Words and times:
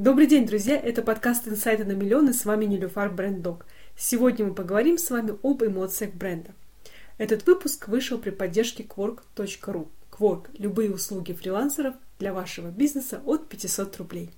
Добрый 0.00 0.26
день, 0.26 0.46
друзья! 0.46 0.80
Это 0.82 1.02
подкаст 1.02 1.46
«Инсайты 1.46 1.84
на 1.84 1.92
миллион» 1.92 2.30
и 2.30 2.32
с 2.32 2.46
вами 2.46 2.64
Нилюфар 2.64 3.10
Бренддог. 3.10 3.66
Сегодня 3.98 4.46
мы 4.46 4.54
поговорим 4.54 4.96
с 4.96 5.10
вами 5.10 5.34
об 5.42 5.62
эмоциях 5.62 6.14
бренда. 6.14 6.52
Этот 7.18 7.46
выпуск 7.46 7.86
вышел 7.86 8.16
при 8.16 8.30
поддержке 8.30 8.82
Quark.ru. 8.82 9.88
Quark– 10.10 10.46
любые 10.58 10.90
услуги 10.90 11.34
фрилансеров 11.34 11.96
для 12.18 12.32
вашего 12.32 12.68
бизнеса 12.68 13.20
от 13.26 13.50
500 13.50 13.98
рублей. 13.98 14.30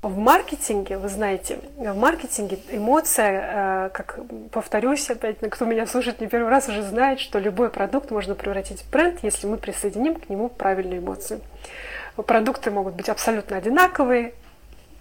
В 0.00 0.16
маркетинге, 0.16 0.96
вы 0.96 1.10
знаете, 1.10 1.60
в 1.76 1.94
маркетинге 1.94 2.58
эмоция, 2.70 3.88
э, 3.88 3.90
как 3.90 4.18
повторюсь 4.50 5.10
опять, 5.10 5.40
кто 5.40 5.66
меня 5.66 5.86
слушает 5.86 6.22
не 6.22 6.26
первый 6.26 6.48
раз, 6.48 6.70
уже 6.70 6.82
знает, 6.82 7.20
что 7.20 7.38
любой 7.38 7.68
продукт 7.68 8.10
можно 8.10 8.34
превратить 8.34 8.80
в 8.80 8.90
бренд, 8.90 9.18
если 9.22 9.46
мы 9.46 9.58
присоединим 9.58 10.14
к 10.14 10.30
нему 10.30 10.48
правильную 10.48 11.02
эмоцию. 11.02 11.42
Продукты 12.16 12.70
могут 12.70 12.94
быть 12.94 13.10
абсолютно 13.10 13.58
одинаковые, 13.58 14.32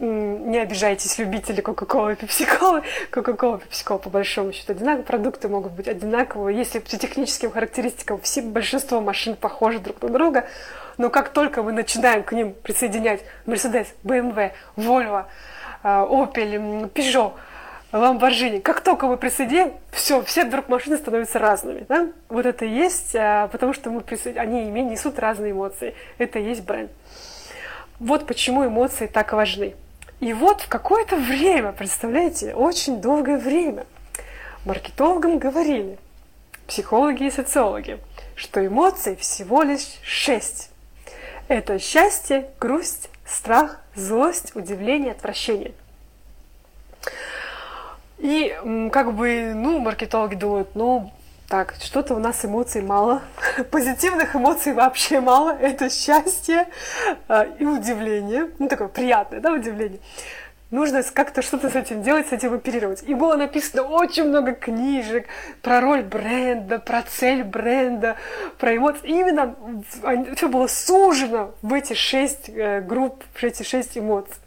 не 0.01 0.57
обижайтесь, 0.57 1.19
любители 1.19 1.61
Кока-Колы 1.61 2.13
и 2.13 2.15
Пепси-Колы. 2.15 2.83
Кока-Кола 3.11 3.57
и 3.57 3.59
Пепси-Кола 3.59 3.99
по 3.99 4.09
большому 4.09 4.51
счету 4.51 4.71
одинаковые. 4.71 5.05
Продукты 5.05 5.47
могут 5.47 5.73
быть 5.73 5.87
одинаковые. 5.87 6.57
Если 6.57 6.79
по 6.79 6.89
техническим 6.89 7.51
характеристикам 7.51 8.19
все, 8.21 8.41
большинство 8.41 8.99
машин 8.99 9.35
похожи 9.35 9.79
друг 9.79 10.01
на 10.01 10.09
друга, 10.09 10.47
но 10.97 11.09
как 11.09 11.29
только 11.29 11.61
мы 11.61 11.71
начинаем 11.71 12.23
к 12.23 12.31
ним 12.31 12.53
присоединять 12.53 13.21
Mercedes, 13.45 13.87
BMW, 14.03 14.51
Volvo, 14.75 15.25
э, 15.83 15.87
Opel, 15.87 16.91
Peugeot, 16.91 17.33
Lamborghini, 17.91 18.59
как 18.59 18.81
только 18.81 19.05
мы 19.05 19.17
присоединим, 19.17 19.73
все, 19.91 20.23
все 20.23 20.45
вдруг 20.45 20.67
машины 20.67 20.97
становятся 20.97 21.37
разными. 21.37 21.85
Да? 21.87 22.07
Вот 22.27 22.47
это 22.47 22.65
и 22.65 22.69
есть, 22.69 23.13
э, 23.13 23.49
потому 23.51 23.73
что 23.73 23.91
мы 23.91 24.01
присоед... 24.01 24.37
они 24.37 24.65
несут 24.65 25.19
разные 25.19 25.51
эмоции. 25.51 25.93
Это 26.17 26.39
и 26.39 26.43
есть 26.43 26.63
бренд. 26.63 26.89
Вот 27.99 28.25
почему 28.25 28.65
эмоции 28.65 29.05
так 29.05 29.33
важны. 29.33 29.75
И 30.21 30.33
вот 30.33 30.61
в 30.61 30.67
какое-то 30.67 31.15
время, 31.17 31.71
представляете, 31.71 32.53
очень 32.53 33.01
долгое 33.01 33.39
время, 33.39 33.87
маркетологам 34.65 35.39
говорили, 35.39 35.97
психологи 36.67 37.23
и 37.23 37.31
социологи, 37.31 37.99
что 38.35 38.63
эмоций 38.63 39.15
всего 39.15 39.63
лишь 39.63 39.97
шесть. 40.03 40.69
Это 41.47 41.79
счастье, 41.79 42.51
грусть, 42.59 43.09
страх, 43.25 43.81
злость, 43.95 44.55
удивление, 44.55 45.13
отвращение. 45.13 45.73
И 48.19 48.55
как 48.93 49.15
бы, 49.15 49.53
ну, 49.55 49.79
маркетологи 49.79 50.35
думают, 50.35 50.75
ну, 50.75 51.11
так, 51.51 51.75
что-то 51.81 52.15
у 52.15 52.19
нас 52.19 52.45
эмоций 52.45 52.81
мало. 52.81 53.21
Позитивных 53.71 54.37
эмоций 54.37 54.71
вообще 54.71 55.19
мало. 55.19 55.49
Это 55.51 55.89
счастье 55.89 56.65
э, 57.27 57.45
и 57.59 57.65
удивление. 57.65 58.51
Ну, 58.57 58.69
такое 58.69 58.87
приятное, 58.87 59.41
да, 59.41 59.51
удивление 59.51 59.99
нужно 60.71 61.03
как-то 61.03 61.41
что-то 61.41 61.69
с 61.69 61.75
этим 61.75 62.01
делать, 62.01 62.29
с 62.29 62.31
этим 62.31 62.53
оперировать. 62.53 63.03
И 63.03 63.13
было 63.13 63.35
написано 63.35 63.83
очень 63.83 64.23
много 64.23 64.53
книжек 64.53 65.27
про 65.61 65.81
роль 65.81 66.03
бренда, 66.03 66.79
про 66.79 67.01
цель 67.01 67.43
бренда, 67.43 68.15
про 68.57 68.77
эмоции. 68.77 69.09
И 69.09 69.11
именно 69.11 69.53
все 70.37 70.47
было 70.47 70.67
сужено 70.67 71.53
в 71.61 71.73
эти 71.73 71.91
шесть 71.93 72.47
э, 72.47 72.79
групп, 72.79 73.25
в 73.33 73.43
эти 73.43 73.63
шесть 73.63 73.97
эмоций. 73.97 74.37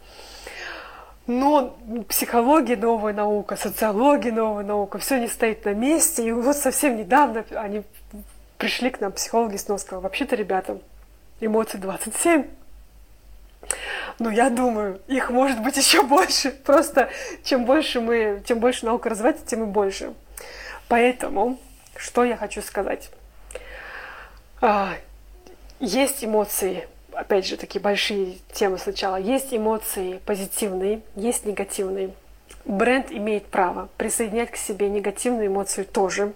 Но 1.26 1.78
психология 2.08 2.76
новая 2.76 3.14
наука, 3.14 3.56
социология 3.56 4.30
новая 4.30 4.64
наука, 4.64 4.98
все 4.98 5.18
не 5.18 5.28
стоит 5.28 5.64
на 5.64 5.72
месте. 5.72 6.26
И 6.26 6.32
вот 6.32 6.56
совсем 6.56 6.96
недавно 6.96 7.44
они 7.52 7.82
пришли 8.58 8.90
к 8.90 9.00
нам, 9.00 9.12
психологи, 9.12 9.56
снова 9.56 9.78
сказали, 9.78 10.02
вообще-то, 10.02 10.36
ребята, 10.36 10.78
эмоции 11.40 11.78
27. 11.78 12.44
Ну, 14.18 14.30
я 14.30 14.50
думаю, 14.50 15.00
их 15.06 15.30
может 15.30 15.62
быть 15.62 15.76
еще 15.78 16.02
больше. 16.02 16.50
Просто 16.50 17.08
чем 17.42 17.64
больше 17.64 18.00
мы, 18.00 18.42
чем 18.46 18.58
больше 18.60 18.84
наука 18.84 19.08
развивается, 19.08 19.46
тем 19.46 19.62
и 19.62 19.66
больше. 19.66 20.12
Поэтому, 20.88 21.58
что 21.96 22.24
я 22.24 22.36
хочу 22.36 22.60
сказать? 22.60 23.10
А, 24.60 24.94
есть 25.80 26.24
эмоции, 26.24 26.86
опять 27.16 27.46
же, 27.46 27.56
такие 27.56 27.80
большие 27.80 28.36
темы 28.52 28.78
сначала. 28.78 29.16
Есть 29.16 29.52
эмоции 29.54 30.20
позитивные, 30.24 31.02
есть 31.16 31.44
негативные. 31.44 32.10
Бренд 32.64 33.10
имеет 33.10 33.46
право 33.46 33.88
присоединять 33.98 34.50
к 34.50 34.56
себе 34.56 34.88
негативную 34.88 35.48
эмоцию 35.48 35.86
тоже. 35.86 36.32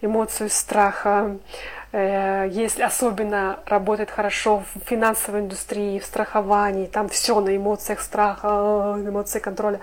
Эмоцию 0.00 0.50
страха, 0.50 1.38
Э, 1.90 2.48
если 2.50 2.82
особенно 2.82 3.60
работает 3.66 4.10
хорошо 4.10 4.62
в 4.74 4.86
финансовой 4.86 5.40
индустрии, 5.40 5.98
в 5.98 6.04
страховании, 6.04 6.86
там 6.86 7.08
все 7.08 7.40
на 7.40 7.56
эмоциях 7.56 8.00
страха, 8.00 8.96
эмоции 8.98 9.38
контроля. 9.38 9.80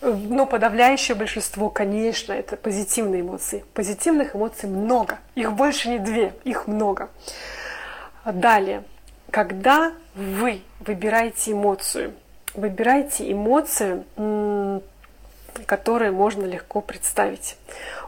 Но 0.00 0.46
подавляющее 0.46 1.16
большинство, 1.16 1.70
конечно, 1.70 2.32
это 2.32 2.56
позитивные 2.56 3.22
эмоции. 3.22 3.64
Позитивных 3.74 4.36
эмоций 4.36 4.68
много. 4.68 5.18
Их 5.34 5.52
больше 5.52 5.88
не 5.88 5.98
две, 5.98 6.34
их 6.44 6.68
много. 6.68 7.08
Далее, 8.24 8.84
когда 9.30 9.92
вы 10.14 10.62
выбираете 10.80 11.52
эмоцию, 11.52 12.14
выбирайте 12.54 13.30
эмоцию, 13.30 14.04
которую 15.66 16.12
можно 16.12 16.44
легко 16.44 16.80
представить. 16.80 17.56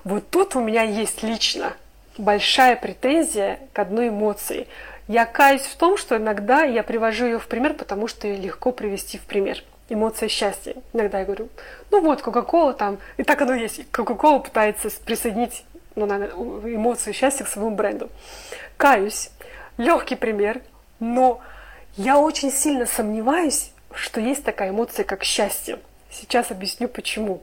Вот 0.05 0.29
тут 0.31 0.57
у 0.57 0.61
меня 0.61 0.83
есть 0.83 1.23
лично 1.23 1.75
большая 2.19 2.77
претензия 2.77 3.61
к 3.73 3.79
одной 3.79 4.09
эмоции. 4.09 4.67
Я 5.09 5.27
каюсь 5.27 5.63
в 5.63 5.77
том, 5.77 5.97
что 5.97 6.17
иногда 6.17 6.63
я 6.63 6.83
привожу 6.83 7.25
ее 7.27 7.39
в 7.39 7.49
пример, 7.49 7.75
потому 7.75 8.07
что 8.07 8.29
ее 8.29 8.41
легко 8.41 8.73
привести 8.73 9.19
в 9.19 9.23
пример. 9.23 9.63
Эмоция 9.89 10.29
счастья. 10.29 10.77
Иногда 10.93 11.19
я 11.19 11.25
говорю, 11.25 11.49
ну 11.91 12.01
вот, 12.01 12.23
Кока-Кола 12.23 12.75
там, 12.75 12.99
и 13.17 13.25
так 13.25 13.43
оно 13.43 13.55
есть. 13.55 13.91
Кока-Кола 13.91 14.39
пытается 14.39 14.89
присоединить 15.05 15.65
ну, 15.97 16.07
эмоцию 16.07 17.13
счастья 17.13 17.45
к 17.45 17.49
своему 17.49 17.73
бренду. 17.73 18.09
Каюсь. 18.77 19.31
Легкий 19.79 20.15
пример, 20.15 20.61
но 21.01 21.41
я 21.97 22.19
очень 22.19 22.53
сильно 22.53 22.87
сомневаюсь, 22.87 23.73
что 23.93 24.21
есть 24.21 24.45
такая 24.45 24.71
эмоция, 24.71 25.05
как 25.05 25.25
счастье. 25.25 25.81
Сейчас 26.11 26.51
объясню 26.51 26.89
почему. 26.89 27.43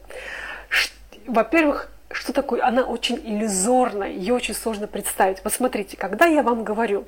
Во-первых, 1.25 1.91
что 2.11 2.31
такое? 2.31 2.63
Она 2.63 2.83
очень 2.83 3.15
иллюзорная, 3.15 4.09
ее 4.09 4.33
очень 4.33 4.53
сложно 4.53 4.87
представить. 4.87 5.41
Посмотрите, 5.41 5.97
когда 5.97 6.25
я 6.25 6.43
вам 6.43 6.63
говорю 6.63 7.05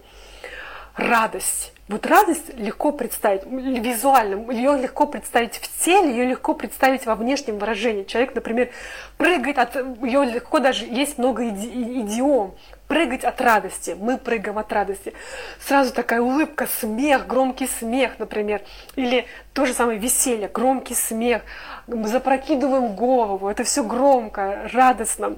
радость, 1.00 1.74
вот 1.88 2.06
радость 2.06 2.54
легко 2.56 2.92
представить 2.92 3.46
визуально, 3.46 4.52
ее 4.52 4.78
легко 4.78 5.08
представить 5.08 5.56
в 5.56 5.84
теле, 5.84 6.12
ее 6.12 6.26
легко 6.26 6.54
представить 6.54 7.08
во 7.08 7.16
внешнем 7.16 7.58
выражении. 7.58 8.04
Человек, 8.04 8.36
например, 8.36 8.70
прыгает 9.18 9.58
от, 9.58 9.76
ее 9.76 10.24
легко 10.24 10.60
даже, 10.60 10.86
есть 10.86 11.18
много 11.18 11.50
иди, 11.50 12.02
идиом, 12.02 12.54
прыгать 12.88 13.24
от 13.24 13.42
радости, 13.42 13.96
мы 14.00 14.20
прыгаем 14.20 14.60
от 14.60 14.72
радости. 14.72 15.14
Сразу 15.60 15.92
такая 15.92 16.22
улыбка, 16.22 16.68
смех, 16.68 17.26
громкий 17.26 17.68
смех, 17.68 18.20
например, 18.20 18.62
или 18.96 19.26
то 19.54 19.66
же 19.66 19.74
самое 19.74 19.98
веселье, 19.98 20.48
громкий 20.48 20.96
смех, 20.96 21.42
запрокидываем 21.88 22.96
голову, 22.96 23.48
это 23.48 23.64
все 23.64 23.84
громко, 23.84 24.70
радостно. 24.74 25.38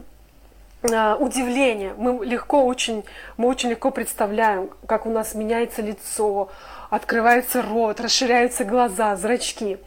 А, 0.84 1.16
удивление. 1.16 1.94
Мы 1.96 2.26
легко 2.26 2.66
очень, 2.66 3.04
мы 3.38 3.48
очень 3.48 3.70
легко 3.70 3.92
представляем, 3.92 4.72
как 4.88 5.06
у 5.06 5.12
нас 5.12 5.36
меняется 5.36 5.82
лицо, 5.82 6.50
открывается 6.90 7.62
рот, 7.62 8.00
расширяются 8.00 8.66
глаза, 8.66 9.16
зрачки. 9.16 9.78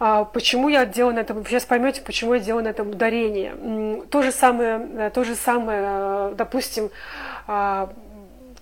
А, 0.00 0.24
почему 0.24 0.68
я 0.68 0.84
делаю 0.84 1.14
на 1.14 1.20
этом, 1.20 1.46
сейчас 1.46 1.64
поймете, 1.64 2.00
почему 2.00 2.34
я 2.34 2.40
делаю 2.40 2.64
на 2.64 2.68
этом 2.68 2.90
ударение. 2.90 4.02
То 4.10 4.22
же 4.22 4.32
самое, 4.32 4.88
э, 4.94 5.10
то 5.14 5.22
же 5.22 5.36
самое, 5.36 5.80
э, 5.82 6.34
допустим, 6.36 6.90
а, 7.46 7.92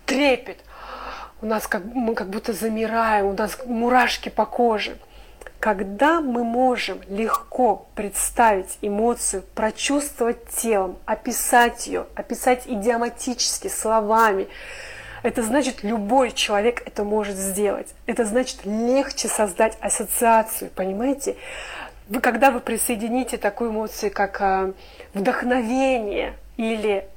трепет. 0.04 0.58
У 1.40 1.46
нас 1.46 1.66
как, 1.66 1.82
мы 1.84 2.14
как 2.14 2.28
будто 2.28 2.52
замираем, 2.52 3.26
у 3.26 3.32
нас 3.32 3.56
мурашки 3.64 4.28
по 4.28 4.44
коже. 4.44 4.98
Когда 5.60 6.20
мы 6.20 6.44
можем 6.44 7.00
легко 7.08 7.86
представить 7.96 8.78
эмоцию, 8.80 9.42
прочувствовать 9.54 10.46
телом, 10.50 10.98
описать 11.04 11.88
ее, 11.88 12.06
описать 12.14 12.62
идиоматически, 12.66 13.66
словами, 13.66 14.46
это 15.24 15.42
значит, 15.42 15.82
любой 15.82 16.30
человек 16.30 16.82
это 16.86 17.02
может 17.02 17.36
сделать. 17.36 17.88
Это 18.06 18.24
значит, 18.24 18.64
легче 18.64 19.26
создать 19.26 19.76
ассоциацию, 19.80 20.70
понимаете? 20.70 21.36
Вы, 22.08 22.20
когда 22.20 22.52
вы 22.52 22.60
присоедините 22.60 23.36
такую 23.36 23.70
эмоцию, 23.70 24.12
как 24.12 24.40
э, 24.40 24.72
вдохновение 25.12 26.34
или 26.56 27.08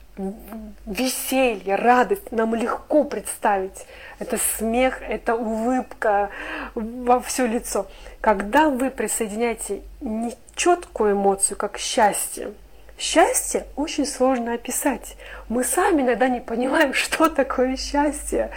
веселье, 0.86 1.76
радость 1.76 2.32
нам 2.32 2.54
легко 2.56 3.04
представить. 3.04 3.86
Это 4.20 4.38
смех, 4.58 5.02
это 5.02 5.36
улыбка 5.36 6.30
во 6.76 7.20
все 7.22 7.48
лицо. 7.48 7.88
Когда 8.20 8.70
вы 8.70 8.90
присоединяете 8.90 9.82
нечеткую 10.02 11.14
эмоцию, 11.14 11.58
как 11.58 11.78
счастье, 11.78 12.54
счастье 12.98 13.66
очень 13.76 14.06
сложно 14.06 14.54
описать. 14.54 15.16
Мы 15.50 15.64
сами 15.64 16.04
иногда 16.04 16.28
не 16.28 16.40
понимаем, 16.40 16.94
что 16.94 17.30
такое 17.30 17.78
счастье. 17.78 18.52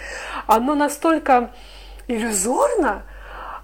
Оно 0.47 0.75
настолько 0.75 1.51
иллюзорно, 2.07 3.03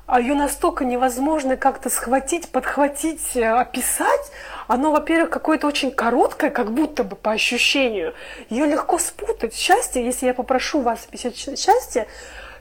а 0.08 0.20
ее 0.20 0.34
настолько 0.34 0.84
невозможно 0.84 1.56
как-то 1.56 1.90
схватить, 1.90 2.50
подхватить, 2.50 3.36
э, 3.36 3.48
описать. 3.48 4.32
Оно, 4.72 4.92
во-первых, 4.92 5.30
какое-то 5.30 5.68
очень 5.68 5.92
короткое, 5.92 6.50
как 6.50 6.72
будто 6.72 7.04
бы 7.04 7.18
по 7.18 7.32
ощущению. 7.32 8.14
Ее 8.50 8.68
легко 8.68 9.00
спутать. 9.00 9.54
Счастье, 9.54 10.02
если 10.02 10.28
я 10.28 10.34
попрошу 10.34 10.80
вас 10.80 11.06
описать 11.10 11.36
счастье, 11.36 12.08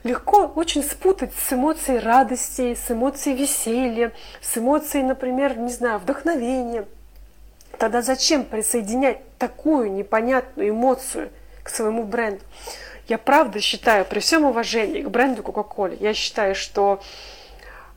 легко 0.02 0.50
очень 0.56 0.82
спутать 0.82 1.30
с 1.32 1.52
эмоцией 1.52 2.00
радости, 2.00 2.74
с 2.74 2.90
эмоцией 2.90 3.36
веселья, 3.36 4.10
с 4.40 4.58
эмоцией, 4.58 5.04
например, 5.04 5.56
не 5.56 5.70
знаю, 5.70 6.00
вдохновения. 6.00 6.84
Тогда 7.78 8.02
зачем 8.02 8.42
присоединять 8.42 9.20
такую 9.38 9.92
непонятную 9.92 10.70
эмоцию 10.70 11.30
к 11.62 11.68
своему 11.68 12.02
бренду? 12.02 12.42
Я 13.06 13.18
правда 13.18 13.60
считаю, 13.60 14.04
при 14.04 14.18
всем 14.18 14.42
уважении 14.46 15.02
к 15.02 15.08
бренду 15.08 15.42
Coca-Cola, 15.42 15.96
я 16.00 16.12
считаю, 16.12 16.56
что 16.56 17.00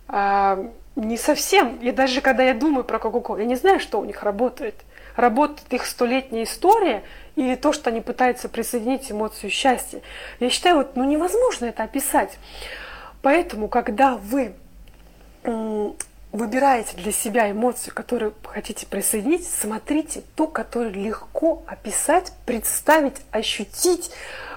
э, 0.07 0.69
не 0.95 1.17
совсем, 1.17 1.79
я 1.81 1.91
даже 1.91 2.21
когда 2.21 2.43
я 2.43 2.53
думаю 2.53 2.83
про 2.83 2.97
Coca-Cola, 2.97 3.39
я 3.39 3.45
не 3.45 3.55
знаю, 3.55 3.79
что 3.79 3.99
у 3.99 4.05
них 4.05 4.23
работает. 4.23 4.75
Работает 5.15 5.71
их 5.71 5.85
столетняя 5.85 6.43
история 6.43 7.03
или 7.35 7.55
то, 7.55 7.71
что 7.71 7.89
они 7.89 8.01
пытаются 8.01 8.49
присоединить 8.49 9.11
эмоцию 9.11 9.49
счастья. 9.49 10.01
Я 10.39 10.49
считаю, 10.49 10.77
вот, 10.77 10.95
ну 10.95 11.03
невозможно 11.03 11.65
это 11.65 11.83
описать. 11.83 12.37
Поэтому, 13.21 13.67
когда 13.67 14.15
вы 14.17 14.53
выбираете 16.31 16.97
для 16.97 17.11
себя 17.11 17.51
эмоцию, 17.51 17.93
которую 17.93 18.33
хотите 18.43 18.87
присоединить, 18.87 19.47
смотрите 19.47 20.23
ту, 20.35 20.47
которую 20.47 20.93
легко 20.93 21.63
описать, 21.67 22.33
представить, 22.45 23.17
ощутить, 23.31 24.09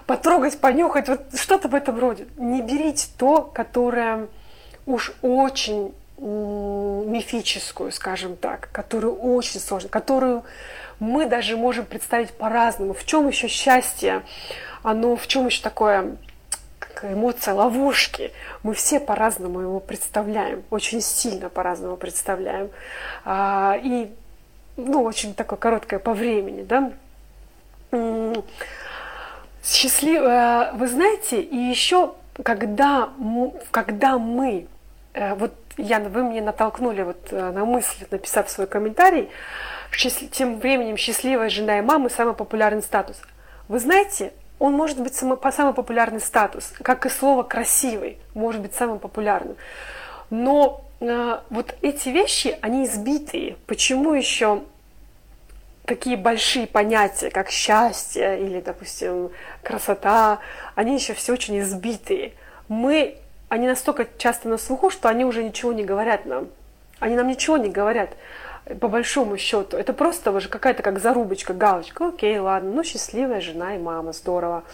потрогать, 0.06 0.58
понюхать, 0.58 1.08
вот 1.08 1.20
что-то 1.34 1.68
в 1.68 1.74
этом 1.74 1.98
роде. 1.98 2.26
Не 2.36 2.62
берите 2.62 3.08
то, 3.18 3.42
которое 3.42 4.28
уж 4.86 5.12
очень 5.20 5.92
мифическую, 6.18 7.92
скажем 7.92 8.36
так, 8.36 8.68
которую 8.72 9.16
очень 9.16 9.60
сложно, 9.60 9.88
которую 9.88 10.44
мы 10.98 11.26
даже 11.26 11.56
можем 11.56 11.84
представить 11.84 12.30
по-разному. 12.32 12.94
В 12.94 13.04
чем 13.04 13.28
еще 13.28 13.48
счастье? 13.48 14.22
Оно 14.82 15.16
в 15.16 15.26
чем 15.26 15.46
еще 15.46 15.62
такое 15.62 16.16
эмоция 17.02 17.54
ловушки. 17.54 18.32
Мы 18.62 18.74
все 18.74 19.00
по-разному 19.00 19.60
его 19.60 19.80
представляем, 19.80 20.64
очень 20.70 21.00
сильно 21.00 21.48
по-разному 21.48 21.96
представляем. 21.96 22.70
А, 23.24 23.78
и, 23.82 24.10
ну, 24.76 25.02
очень 25.02 25.34
такое 25.34 25.58
короткое 25.58 25.98
по 25.98 26.14
времени, 26.14 26.62
да. 26.62 26.92
Счастливо, 29.64 30.70
вы 30.74 30.88
знаете, 30.88 31.40
и 31.40 31.56
еще, 31.56 32.14
когда, 32.42 33.10
когда 33.72 34.16
мы, 34.18 34.68
э, 35.12 35.34
вот, 35.34 35.52
Яна, 35.76 36.08
вы 36.08 36.22
мне 36.22 36.40
натолкнули 36.40 37.02
вот 37.02 37.28
э, 37.32 37.50
на 37.50 37.64
мысль, 37.64 38.06
написав 38.10 38.48
свой 38.48 38.66
комментарий, 38.66 39.28
тем 40.30 40.58
временем 40.58 40.96
счастливая 40.96 41.48
жена 41.48 41.78
и 41.78 41.82
мама 41.82 42.08
самый 42.08 42.34
популярный 42.34 42.82
статус. 42.82 43.20
Вы 43.68 43.78
знаете, 43.78 44.32
он 44.58 44.72
может 44.72 45.00
быть 45.00 45.14
самый, 45.14 45.38
самый 45.52 45.74
популярный 45.74 46.20
статус, 46.20 46.72
как 46.82 47.04
и 47.04 47.10
слово 47.10 47.42
красивый 47.42 48.18
может 48.34 48.62
быть 48.62 48.74
самым 48.74 48.98
популярным. 48.98 49.56
Но 50.30 50.84
э, 51.00 51.38
вот 51.50 51.74
эти 51.82 52.08
вещи, 52.08 52.58
они 52.62 52.86
избитые. 52.86 53.56
Почему 53.66 54.14
еще 54.14 54.62
такие 55.84 56.16
большие 56.16 56.66
понятия, 56.66 57.30
как 57.30 57.50
счастье 57.50 58.40
или, 58.40 58.60
допустим, 58.60 59.30
красота, 59.62 60.40
они 60.74 60.94
еще 60.94 61.14
все 61.14 61.32
очень 61.32 61.60
избитые. 61.60 62.32
Мы, 62.68 63.18
они 63.48 63.66
настолько 63.66 64.06
часто 64.18 64.48
на 64.48 64.58
слуху, 64.58 64.90
что 64.90 65.08
они 65.08 65.24
уже 65.24 65.44
ничего 65.44 65.72
не 65.72 65.84
говорят 65.84 66.26
нам. 66.26 66.48
Они 66.98 67.14
нам 67.14 67.28
ничего 67.28 67.56
не 67.56 67.68
говорят, 67.68 68.10
по 68.80 68.88
большому 68.88 69.36
счету. 69.36 69.76
Это 69.76 69.92
просто 69.92 70.32
уже 70.32 70.48
какая-то 70.48 70.82
как 70.82 70.98
зарубочка, 70.98 71.54
галочка. 71.54 72.08
Окей, 72.08 72.38
ладно, 72.38 72.72
ну 72.72 72.84
счастливая 72.84 73.40
жена 73.40 73.76
и 73.76 73.78
мама, 73.78 74.12
здорово. 74.12 74.64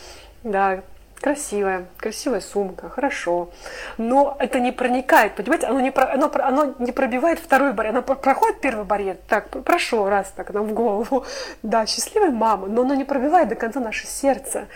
Да, 0.43 0.83
красивая, 1.21 1.87
красивая 1.99 2.41
сумка, 2.41 2.89
хорошо. 2.89 3.51
Но 3.99 4.37
это 4.39 4.61
не 4.61 4.73
проникает, 4.73 5.35
понимаете, 5.35 5.67
оно 5.67 5.81
не, 5.81 5.91
про, 5.91 6.13
оно, 6.13 6.31
оно 6.35 6.75
не 6.79 6.93
пробивает 6.93 7.39
второй 7.39 7.73
барьер. 7.73 7.95
Оно 7.95 8.03
проходит 8.03 8.61
первый 8.61 8.85
барьер, 8.85 9.17
так, 9.29 9.49
прошло 9.65 10.09
раз 10.09 10.33
так 10.35 10.53
нам 10.53 10.67
в 10.67 10.73
голову. 10.73 11.25
Да, 11.63 11.87
счастливая 11.87 12.31
мама, 12.31 12.67
но 12.67 12.83
оно 12.83 12.95
не 12.95 13.05
пробивает 13.05 13.49
до 13.49 13.55
конца 13.55 13.81
наше 13.81 14.07
сердце. 14.07 14.67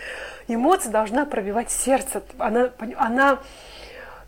Эмоция 0.47 0.91
должна 0.91 1.25
пробивать 1.25 1.69
сердце. 1.71 2.21
Она, 2.37 2.69
она 2.97 3.39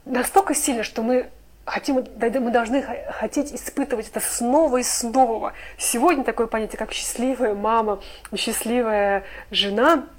настолько 0.06 0.56
сильна, 0.56 0.84
что 0.84 1.02
мы 1.02 1.30
хотим, 1.66 1.96
мы 1.96 2.52
должны 2.52 2.82
хотеть 3.12 3.54
испытывать 3.54 4.10
это 4.10 4.20
снова 4.20 4.78
и 4.78 4.84
снова. 4.84 5.54
Сегодня 5.78 6.24
такое 6.24 6.48
понятие, 6.48 6.78
как 6.78 6.92
счастливая 6.94 7.54
мама, 7.54 8.00
счастливая 8.36 9.24
жена– 9.52 10.06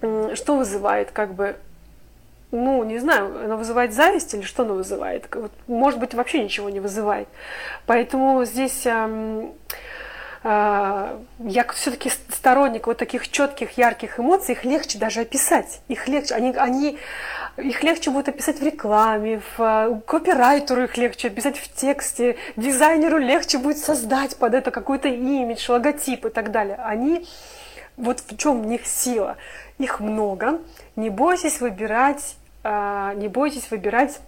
что 0.00 0.56
вызывает, 0.56 1.10
как 1.10 1.34
бы, 1.34 1.56
ну, 2.50 2.84
не 2.84 2.98
знаю, 2.98 3.44
она 3.44 3.56
вызывает 3.56 3.92
зависть 3.92 4.32
или 4.34 4.42
что 4.42 4.62
она 4.62 4.74
вызывает? 4.74 5.28
Может 5.66 5.98
быть, 5.98 6.14
вообще 6.14 6.42
ничего 6.42 6.70
не 6.70 6.80
вызывает. 6.80 7.28
Поэтому 7.86 8.44
здесь 8.44 8.86
я 10.44 11.66
все-таки 11.74 12.10
сторонник 12.28 12.86
вот 12.86 12.98
таких 12.98 13.28
четких, 13.28 13.76
ярких 13.76 14.20
эмоций, 14.20 14.54
их 14.54 14.64
легче 14.64 14.98
даже 14.98 15.22
описать. 15.22 15.80
Их 15.88 16.06
легче, 16.06 16.34
они, 16.34 16.52
они, 16.52 16.98
их 17.56 17.82
легче 17.82 18.10
будет 18.10 18.28
описать 18.28 18.60
в 18.60 18.62
рекламе, 18.62 19.40
в 19.56 19.60
э, 19.60 20.00
копирайтеру 20.06 20.84
их 20.84 20.96
легче 20.96 21.28
описать 21.28 21.58
в 21.58 21.74
тексте, 21.74 22.36
дизайнеру 22.56 23.18
легче 23.18 23.58
будет 23.58 23.78
создать 23.78 24.36
под 24.36 24.54
это 24.54 24.70
какой-то 24.70 25.08
имидж, 25.08 25.70
логотип 25.70 26.26
и 26.26 26.30
так 26.30 26.52
далее. 26.52 26.78
Они 26.84 27.26
вот 27.96 28.20
в 28.20 28.36
чем 28.36 28.62
в 28.62 28.66
них 28.66 28.86
сила. 28.86 29.36
Их 29.78 30.00
много. 30.00 30.60
Не 30.96 31.10
бойтесь 31.10 31.60
выбирать, 31.60 32.36
а, 32.62 33.12
не 33.14 33.28
бойтесь 33.28 33.70
выбирать 33.70 34.20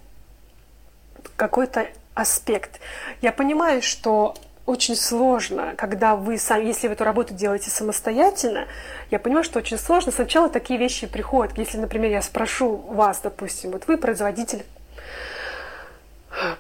какой-то 1.36 1.86
аспект. 2.14 2.80
Я 3.22 3.32
понимаю, 3.32 3.80
что 3.80 4.34
очень 4.70 4.96
сложно, 4.96 5.74
когда 5.76 6.16
вы 6.16 6.38
сами, 6.38 6.66
если 6.66 6.86
вы 6.86 6.94
эту 6.94 7.04
работу 7.04 7.34
делаете 7.34 7.70
самостоятельно, 7.70 8.66
я 9.10 9.18
понимаю, 9.18 9.44
что 9.44 9.58
очень 9.58 9.78
сложно. 9.78 10.12
Сначала 10.12 10.48
такие 10.48 10.78
вещи 10.78 11.06
приходят. 11.06 11.58
Если, 11.58 11.76
например, 11.76 12.10
я 12.10 12.22
спрошу 12.22 12.76
вас, 12.76 13.20
допустим, 13.20 13.72
вот 13.72 13.86
вы 13.88 13.98
производитель 13.98 14.64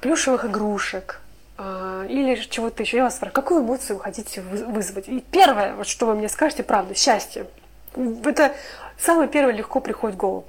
плюшевых 0.00 0.44
игрушек, 0.44 1.20
а, 1.56 2.04
или 2.08 2.34
чего-то 2.36 2.82
еще. 2.82 2.96
Я 2.96 3.04
вас 3.04 3.16
спрашиваю, 3.16 3.34
какую 3.34 3.62
эмоцию 3.62 3.96
вы 3.96 4.02
хотите 4.02 4.40
вызвать? 4.40 5.08
И 5.08 5.20
первое, 5.20 5.74
вот 5.74 5.86
что 5.86 6.06
вы 6.06 6.14
мне 6.14 6.28
скажете, 6.28 6.62
правда, 6.62 6.94
счастье. 6.94 7.46
Это 7.94 8.54
самое 8.98 9.28
первое 9.28 9.52
легко 9.52 9.80
приходит 9.80 10.16
в 10.16 10.18
голову. 10.18 10.46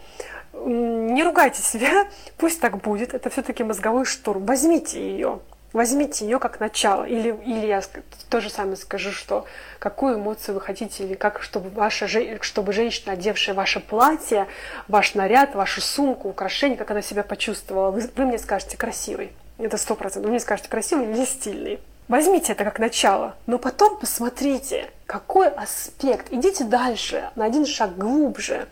Не 0.54 1.24
ругайте 1.24 1.62
себя, 1.62 2.08
пусть 2.38 2.60
так 2.60 2.78
будет. 2.78 3.14
Это 3.14 3.30
все-таки 3.30 3.64
мозговой 3.64 4.06
штурм. 4.06 4.46
Возьмите 4.46 5.00
ее. 5.02 5.40
Возьмите 5.74 6.26
ее 6.26 6.40
как 6.40 6.60
начало. 6.60 7.06
Или, 7.06 7.30
или 7.46 7.66
я 7.66 7.82
то 8.30 8.42
же 8.42 8.50
самое 8.50 8.76
скажу, 8.76 9.12
что 9.12 9.46
какую 9.80 10.18
эмоцию 10.18 10.56
вы 10.56 10.62
хотите, 10.62 11.04
или 11.04 11.16
как, 11.16 11.42
чтобы, 11.42 11.70
ваша, 11.70 12.08
чтобы 12.42 12.74
женщина, 12.74 13.14
одевшая 13.14 13.56
ваше 13.56 13.80
платье, 13.80 14.48
ваш 14.88 15.16
наряд, 15.16 15.56
вашу 15.56 15.82
сумку, 15.82 16.30
украшение, 16.30 16.78
как 16.78 16.92
она 16.92 17.02
себя 17.02 17.24
почувствовала, 17.24 17.92
вы, 17.92 18.10
вы 18.16 18.26
мне 18.26 18.38
скажете 18.38 18.78
красивый. 18.78 19.32
Это 19.58 19.78
сто 19.78 19.96
процентов. 19.96 20.26
Вы 20.26 20.32
мне 20.32 20.40
скажете, 20.40 20.70
красивый 20.70 21.12
или 21.12 21.26
стильный. 21.26 21.80
Возьмите 22.08 22.52
это 22.52 22.66
как 22.66 22.80
начало, 22.80 23.36
но 23.46 23.58
потом 23.58 23.98
посмотрите, 23.98 24.90
какой 25.06 25.48
аспект. 25.48 26.28
Идите 26.32 26.66
дальше, 26.66 27.30
на 27.36 27.46
один 27.46 27.66
шаг 27.66 27.98
глубже. 27.98 28.68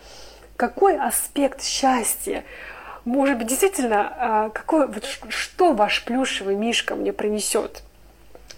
Какой 0.57 0.97
аспект 0.97 1.63
счастья? 1.63 2.43
Может 3.05 3.37
быть, 3.37 3.47
действительно, 3.47 4.13
а, 4.17 4.49
какой, 4.49 4.87
вот 4.87 5.05
что 5.29 5.73
ваш 5.73 6.03
плюшевый 6.03 6.55
мишка 6.55 6.95
мне 6.95 7.13
принесет? 7.13 7.83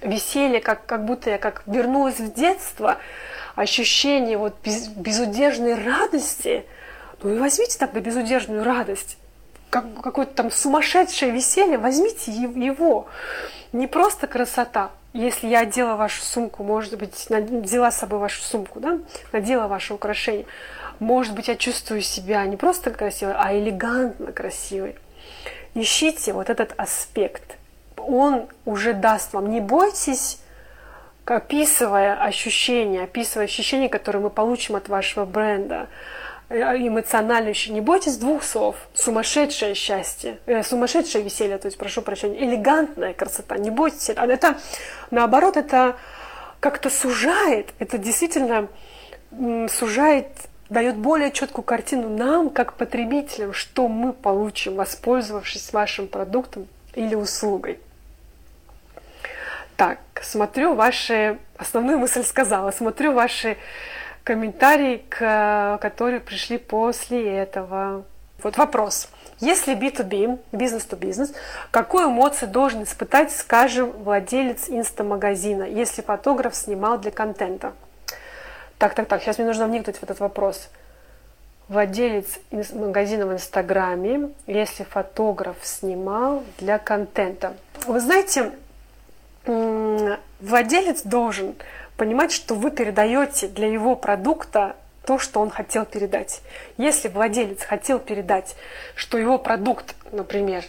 Веселье, 0.01 0.61
как, 0.61 0.85
как 0.85 1.05
будто 1.05 1.29
я 1.29 1.37
как 1.37 1.63
вернулась 1.67 2.19
в 2.19 2.33
детство, 2.33 2.97
ощущение 3.55 4.37
вот 4.37 4.55
без, 4.63 4.87
безудержной 4.87 5.75
радости. 5.75 6.65
Ну 7.21 7.35
и 7.35 7.37
возьмите 7.37 7.77
тогда 7.77 7.99
безудержную 7.99 8.63
радость 8.63 9.17
как, 9.71 9.85
какое-то 10.01 10.33
там 10.33 10.51
сумасшедшее 10.51 11.31
веселье, 11.31 11.79
возьмите 11.79 12.31
его. 12.31 13.07
Не 13.71 13.87
просто 13.87 14.27
красота. 14.27 14.91
Если 15.13 15.47
я 15.47 15.61
одела 15.61 15.95
вашу 15.95 16.21
сумку, 16.21 16.63
может 16.63 16.97
быть, 16.97 17.27
взяла 17.29 17.91
с 17.91 17.97
собой 17.97 18.19
вашу 18.19 18.41
сумку, 18.41 18.79
да, 18.79 18.99
надела 19.31 19.67
ваше 19.67 19.93
украшение, 19.93 20.45
может 21.01 21.33
быть, 21.33 21.47
я 21.47 21.55
чувствую 21.55 22.03
себя 22.03 22.45
не 22.45 22.57
просто 22.57 22.91
красивой, 22.91 23.33
а 23.35 23.57
элегантно 23.57 24.31
красивой. 24.31 24.95
Ищите 25.73 26.31
вот 26.31 26.51
этот 26.51 26.75
аспект. 26.77 27.57
Он 27.97 28.47
уже 28.65 28.93
даст 28.93 29.33
вам. 29.33 29.49
Не 29.49 29.61
бойтесь, 29.61 30.37
описывая 31.25 32.21
ощущения, 32.21 33.05
описывая 33.05 33.45
ощущения, 33.45 33.89
которые 33.89 34.21
мы 34.21 34.29
получим 34.29 34.75
от 34.75 34.89
вашего 34.89 35.25
бренда, 35.25 35.87
э, 36.49 36.59
эмоционально 36.77 37.49
еще. 37.49 37.71
Не 37.71 37.81
бойтесь 37.81 38.17
двух 38.17 38.43
слов. 38.43 38.75
Сумасшедшее 38.93 39.73
счастье, 39.73 40.37
э, 40.45 40.61
сумасшедшее 40.61 41.23
веселье, 41.23 41.57
то 41.57 41.65
есть, 41.65 41.79
прошу 41.79 42.03
прощения, 42.03 42.45
элегантная 42.45 43.13
красота. 43.13 43.57
Не 43.57 43.71
бойтесь. 43.71 44.09
Это, 44.09 44.59
наоборот, 45.09 45.57
это 45.57 45.95
как-то 46.59 46.91
сужает, 46.91 47.73
это 47.79 47.97
действительно 47.97 48.67
сужает, 49.67 50.27
дает 50.71 50.95
более 50.95 51.31
четкую 51.31 51.65
картину 51.65 52.09
нам, 52.09 52.49
как 52.49 52.73
потребителям, 52.73 53.51
что 53.51 53.89
мы 53.89 54.13
получим, 54.13 54.75
воспользовавшись 54.75 55.73
вашим 55.73 56.07
продуктом 56.07 56.65
или 56.95 57.13
услугой. 57.13 57.77
Так, 59.75 59.99
смотрю 60.21 60.73
ваши... 60.73 61.37
Основную 61.57 61.99
мысль 61.99 62.23
сказала. 62.23 62.71
Смотрю 62.71 63.11
ваши 63.11 63.57
комментарии, 64.23 65.03
к, 65.09 65.77
которые 65.81 66.21
пришли 66.21 66.57
после 66.57 67.37
этого. 67.37 68.05
Вот 68.41 68.57
вопрос. 68.57 69.09
Если 69.41 69.75
B2B, 69.75 70.39
бизнес-то-бизнес, 70.53 71.33
какую 71.71 72.05
эмоцию 72.05 72.49
должен 72.49 72.83
испытать, 72.83 73.33
скажем, 73.33 73.91
владелец 73.91 74.69
инстамагазина, 74.69 75.63
если 75.63 76.01
фотограф 76.01 76.55
снимал 76.55 76.97
для 76.97 77.11
контента? 77.11 77.73
Так, 78.81 78.95
так, 78.95 79.07
так, 79.07 79.21
сейчас 79.21 79.37
мне 79.37 79.45
нужно 79.45 79.67
вникнуть 79.67 79.97
в 79.97 80.01
этот 80.01 80.19
вопрос. 80.19 80.67
Владелец 81.67 82.39
магазина 82.73 83.27
в 83.27 83.33
Инстаграме, 83.33 84.31
если 84.47 84.85
фотограф 84.85 85.55
снимал 85.61 86.43
для 86.57 86.79
контента. 86.79 87.53
Вы 87.85 87.99
знаете, 87.99 88.51
владелец 89.45 91.03
должен 91.03 91.53
понимать, 91.95 92.31
что 92.31 92.55
вы 92.55 92.71
передаете 92.71 93.47
для 93.47 93.67
его 93.67 93.95
продукта 93.95 94.75
то, 95.05 95.19
что 95.19 95.41
он 95.41 95.51
хотел 95.51 95.85
передать. 95.85 96.41
Если 96.77 97.07
владелец 97.07 97.61
хотел 97.61 97.99
передать, 97.99 98.55
что 98.95 99.19
его 99.19 99.37
продукт, 99.37 99.93
например, 100.11 100.63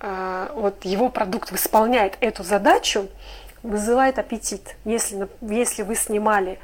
а, 0.00 0.52
вот 0.54 0.84
его 0.84 1.08
продукт 1.08 1.50
исполняет 1.50 2.18
эту 2.20 2.42
задачу, 2.44 3.08
вызывает 3.62 4.18
аппетит. 4.18 4.76
Если, 4.84 5.28
если 5.40 5.82
вы 5.82 5.94
снимали 5.94 6.58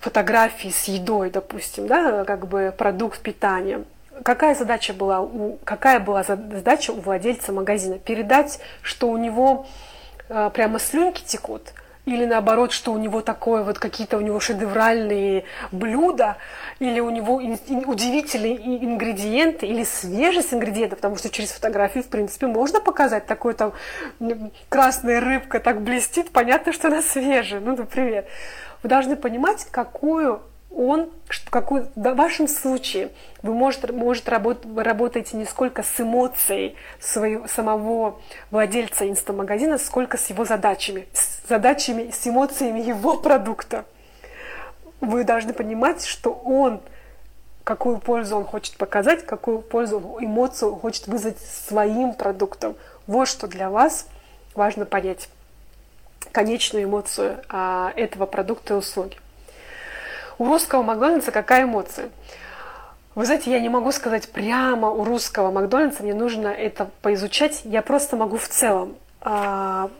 фотографии 0.00 0.68
с 0.68 0.84
едой, 0.84 1.30
допустим, 1.30 1.86
да, 1.86 2.24
как 2.24 2.46
бы 2.46 2.74
продукт 2.76 3.20
питания, 3.20 3.84
какая 4.22 4.54
задача 4.54 4.92
была 4.92 5.20
у, 5.20 5.58
какая 5.64 6.00
была 6.00 6.22
задача 6.22 6.92
у 6.92 7.00
владельца 7.00 7.52
магазина? 7.52 7.98
Передать, 7.98 8.60
что 8.82 9.08
у 9.08 9.16
него 9.16 9.66
э, 10.28 10.50
прямо 10.52 10.78
слюнки 10.78 11.22
текут– 11.24 11.72
или 12.08 12.24
наоборот, 12.24 12.72
что 12.72 12.92
у 12.92 12.98
него 12.98 13.20
такое 13.20 13.62
вот 13.62 13.78
какие-то 13.78 14.16
у 14.16 14.20
него 14.20 14.40
шедевральные 14.40 15.44
блюда, 15.72 16.38
или 16.78 17.00
у 17.00 17.10
него 17.10 17.34
удивительные 17.36 18.56
ингредиенты, 18.56 19.66
или 19.66 19.84
свежесть 19.84 20.54
ингредиентов, 20.54 20.98
потому 20.98 21.16
что 21.16 21.28
через 21.28 21.50
фотографию, 21.50 22.02
в 22.02 22.08
принципе, 22.08 22.46
можно 22.46 22.80
показать 22.80 23.26
такой 23.26 23.54
там 23.54 23.74
красная 24.68 25.20
рыбка 25.20 25.60
так 25.60 25.82
блестит, 25.82 26.30
понятно, 26.30 26.72
что 26.72 26.88
она 26.88 27.02
свежая, 27.02 27.60
ну, 27.60 27.76
например. 27.76 28.24
Вы 28.82 28.88
должны 28.88 29.16
понимать, 29.16 29.66
какую 29.70 30.42
он, 30.70 31.10
какой, 31.50 31.86
в 31.94 32.14
вашем 32.14 32.46
случае 32.46 33.10
вы 33.42 33.54
может, 33.54 33.90
может 33.90 34.28
работ, 34.28 34.64
вы 34.64 34.84
работаете 34.84 35.36
не 35.36 35.44
сколько 35.44 35.82
с 35.82 36.00
эмоцией 36.00 36.76
своего, 37.00 37.48
самого 37.48 38.20
владельца 38.50 39.08
инстамагазина, 39.08 39.78
сколько 39.78 40.18
с 40.18 40.26
его 40.30 40.44
задачами, 40.44 41.08
с 41.12 41.48
задачами, 41.48 42.10
с 42.10 42.26
эмоциями 42.26 42.80
его 42.80 43.16
продукта. 43.16 43.86
Вы 45.00 45.24
должны 45.24 45.52
понимать, 45.52 46.04
что 46.04 46.32
он, 46.32 46.80
какую 47.64 47.98
пользу 47.98 48.36
он 48.36 48.44
хочет 48.44 48.76
показать, 48.76 49.24
какую 49.24 49.60
пользу, 49.62 50.18
эмоцию 50.20 50.74
хочет 50.76 51.06
вызвать 51.06 51.38
своим 51.40 52.12
продуктом. 52.12 52.76
Вот 53.06 53.26
что 53.26 53.46
для 53.46 53.70
вас 53.70 54.06
важно 54.54 54.84
понять. 54.84 55.28
Конечную 56.38 56.84
эмоцию 56.84 57.40
а, 57.48 57.92
этого 57.96 58.24
продукта 58.24 58.74
и 58.74 58.76
услуги. 58.76 59.16
У 60.38 60.46
русского 60.46 60.84
Макдональдса 60.84 61.32
какая 61.32 61.64
эмоция? 61.64 62.10
Вы 63.16 63.24
знаете, 63.24 63.50
я 63.50 63.58
не 63.58 63.68
могу 63.68 63.90
сказать 63.90 64.28
прямо 64.28 64.88
у 64.88 65.02
русского 65.02 65.50
Макдональдса, 65.50 66.04
мне 66.04 66.14
нужно 66.14 66.46
это 66.46 66.90
поизучать. 67.02 67.62
Я 67.64 67.82
просто 67.82 68.14
могу 68.14 68.36
в 68.36 68.46
целом 68.46 68.94
а, 69.20 69.90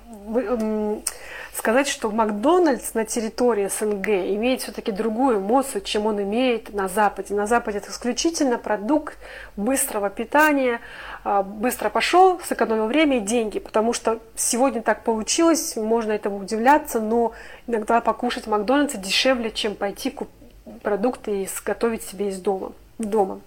сказать, 1.59 1.88
что 1.88 2.09
Макдональдс 2.11 2.95
на 2.95 3.04
территории 3.04 3.66
СНГ 3.66 4.09
имеет 4.09 4.62
все-таки 4.62 4.92
другую 4.92 5.38
эмоцию, 5.38 5.83
чем 5.83 6.07
он 6.07 6.23
имеет 6.23 6.73
на 6.73 6.87
Западе. 6.87 7.35
На 7.35 7.49
Западе 7.49 7.78
это 7.78 7.90
исключительно 7.90 8.59
продукт 8.59 9.18
быстрого 9.57 10.09
питания, 10.09 10.80
быстро 11.25 11.91
пошел, 11.91 12.41
сэкономил 12.41 12.87
время 12.87 13.19
и 13.19 13.21
деньги, 13.21 13.59
потому 13.59 13.93
что 13.93 14.19
сегодня 14.37 14.83
так 14.83 15.05
получилось, 15.05 15.77
можно 15.77 16.13
этому 16.13 16.39
удивляться, 16.39 17.01
но 17.01 17.33
иногда 17.67 18.01
покушать 18.01 18.45
в 18.45 18.51
Макдональдсе 18.51 18.99
дешевле, 18.99 19.51
чем 19.51 19.75
пойти 19.75 20.11
купить 20.11 20.35
продукты 20.83 21.43
и 21.43 21.45
изготовить 21.45 22.03
себе 22.03 22.29
из 22.29 22.41
дома. 22.41 22.73
дома. 22.99 23.41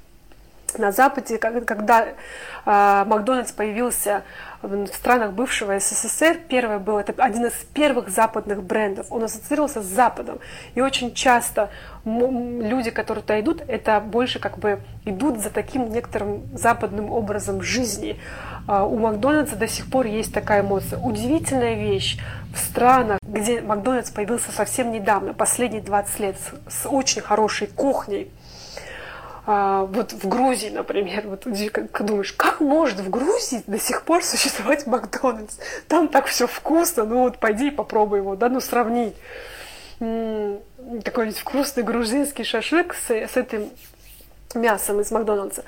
На 0.77 0.91
Западе, 0.91 1.37
когда 1.37 2.07
э, 2.07 2.13
Макдональдс 2.65 3.51
появился 3.51 4.23
в 4.61 4.87
странах 4.87 5.33
бывшего 5.33 5.79
СССР, 5.79 6.37
первый 6.47 6.79
был, 6.79 6.99
это 6.99 7.13
один 7.23 7.45
из 7.45 7.53
первых 7.73 8.09
западных 8.09 8.61
брендов, 8.61 9.07
он 9.09 9.23
ассоциировался 9.23 9.81
с 9.81 9.85
Западом. 9.85 10.39
И 10.75 10.81
очень 10.81 11.13
часто 11.13 11.69
люди, 12.05 12.91
которые 12.91 13.23
туда 13.23 13.39
идут, 13.39 13.63
это 13.67 13.99
больше 13.99 14.39
как 14.39 14.59
бы 14.59 14.79
идут 15.05 15.39
за 15.39 15.49
таким 15.49 15.89
некоторым 15.89 16.43
западным 16.55 17.11
образом 17.11 17.61
жизни. 17.61 18.19
Э, 18.67 18.81
у 18.81 18.97
Макдональдса 18.97 19.55
до 19.55 19.67
сих 19.67 19.89
пор 19.89 20.05
есть 20.05 20.33
такая 20.33 20.61
эмоция. 20.61 20.99
Удивительная 20.99 21.75
вещь 21.75 22.19
в 22.53 22.59
странах, 22.59 23.19
где 23.23 23.61
Макдональдс 23.61 24.11
появился 24.11 24.51
совсем 24.51 24.91
недавно, 24.91 25.33
последние 25.33 25.81
20 25.81 26.19
лет, 26.19 26.35
с 26.67 26.87
очень 26.87 27.21
хорошей 27.21 27.67
кухней, 27.67 28.31
а, 29.45 29.85
вот 29.85 30.13
в 30.13 30.27
Грузии, 30.27 30.69
например, 30.69 31.27
вот 31.27 31.43
думаешь, 31.43 32.33
как 32.33 32.59
может 32.59 32.99
в 32.99 33.09
Грузии 33.09 33.63
до 33.65 33.79
сих 33.79 34.03
пор 34.03 34.23
существовать 34.23 34.85
Макдональдс? 34.85 35.57
Там 35.87 36.07
так 36.07 36.27
все 36.27 36.45
вкусно, 36.45 37.05
ну 37.05 37.23
вот 37.23 37.39
пойди 37.39 37.69
и 37.69 37.71
попробуй 37.71 38.19
его, 38.19 38.35
да, 38.35 38.49
ну 38.49 38.59
сравни. 38.59 39.13
Такой 39.99 41.31
вкусный 41.31 41.83
грузинский 41.83 42.43
шашлык 42.43 42.95
с, 42.95 43.11
с 43.11 43.37
этим 43.37 43.69
мясом 44.55 44.99
из 44.99 45.11
Макдональдса. 45.11 45.63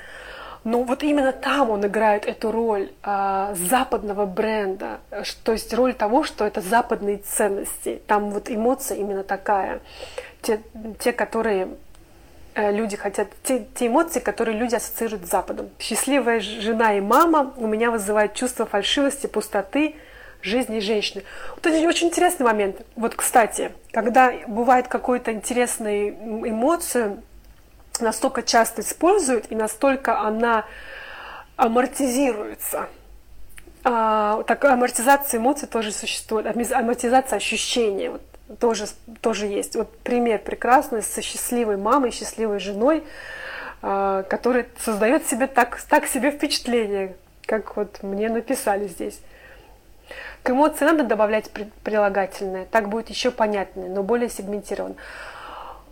Но 0.64 0.82
вот 0.82 1.02
именно 1.02 1.32
там 1.32 1.70
он 1.70 1.86
играет 1.86 2.26
эту 2.26 2.50
роль 2.50 2.90
а, 3.02 3.54
западного 3.54 4.24
бренда, 4.24 5.00
то 5.42 5.52
есть 5.52 5.74
роль 5.74 5.94
того, 5.94 6.24
что 6.24 6.46
это 6.46 6.60
западные 6.62 7.18
ценности. 7.18 8.00
Там 8.06 8.30
вот 8.30 8.50
эмоция 8.50 8.96
именно 8.98 9.24
такая. 9.24 9.80
Те, 10.42 10.60
те 10.98 11.12
которые 11.12 11.68
Э, 11.68 11.93
люди 12.56 12.96
хотят, 12.96 13.28
те, 13.42 13.66
те 13.74 13.88
эмоции, 13.88 14.20
которые 14.20 14.56
люди 14.56 14.74
ассоциируют 14.74 15.26
с 15.26 15.30
Западом. 15.30 15.70
Счастливая 15.78 16.40
жена 16.40 16.96
и 16.96 17.00
мама 17.00 17.52
у 17.56 17.66
меня 17.66 17.90
вызывают 17.90 18.34
чувство 18.34 18.66
фальшивости, 18.66 19.26
пустоты, 19.26 19.96
жизни 20.42 20.78
женщины. 20.78 21.24
Вот 21.56 21.66
это 21.66 21.88
очень 21.88 22.08
интересный 22.08 22.44
момент. 22.44 22.82
Вот, 22.96 23.14
кстати, 23.14 23.72
когда 23.92 24.32
бывает 24.46 24.88
какую-то 24.88 25.32
интересную 25.32 26.10
эмоцию, 26.48 27.22
настолько 28.00 28.42
часто 28.42 28.82
используют 28.82 29.46
и 29.50 29.54
настолько 29.54 30.20
она 30.20 30.64
амортизируется. 31.56 32.88
А, 33.84 34.42
так 34.44 34.64
амортизация 34.64 35.38
эмоций 35.38 35.68
тоже 35.68 35.92
существует, 35.92 36.46
амортизация 36.46 37.36
ощущений. 37.36 38.08
Вот 38.08 38.22
тоже, 38.58 38.86
тоже 39.20 39.46
есть. 39.46 39.76
Вот 39.76 39.96
пример 39.98 40.40
прекрасный 40.40 41.02
со 41.02 41.22
счастливой 41.22 41.76
мамой, 41.76 42.10
счастливой 42.10 42.58
женой, 42.58 43.04
а, 43.82 44.22
которая 44.24 44.66
создает 44.78 45.26
себе 45.26 45.46
так, 45.46 45.80
так 45.82 46.06
себе 46.06 46.30
впечатление, 46.30 47.16
как 47.46 47.76
вот 47.76 48.02
мне 48.02 48.28
написали 48.28 48.88
здесь. 48.88 49.20
К 50.42 50.50
эмоции 50.50 50.84
надо 50.84 51.04
добавлять 51.04 51.50
прилагательное, 51.82 52.66
так 52.66 52.88
будет 52.88 53.08
еще 53.08 53.30
понятнее, 53.30 53.88
но 53.88 54.02
более 54.02 54.28
сегментированно. 54.28 54.96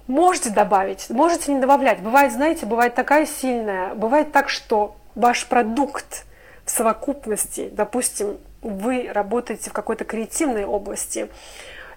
Можете 0.07 0.51
добавить, 0.51 1.09
можете 1.09 1.53
не 1.55 1.61
добавлять. 1.61 2.01
Бывает, 2.01 2.33
знаете, 2.33 2.67
бывает 2.67 2.95
такая 2.95 3.25
сильная, 3.25 3.95
бывает 3.95 4.33
так, 4.33 4.51
что 4.51 4.97
ваш 5.15 5.47
продукт 5.47 6.27
в 6.65 6.71
совокупности, 6.71 7.71
допустим, 7.73 8.39
вы 8.61 9.11
работаете 9.13 9.71
в 9.71 9.73
какой-то 9.73 10.05
креативной 10.05 10.65
области, 10.65 11.29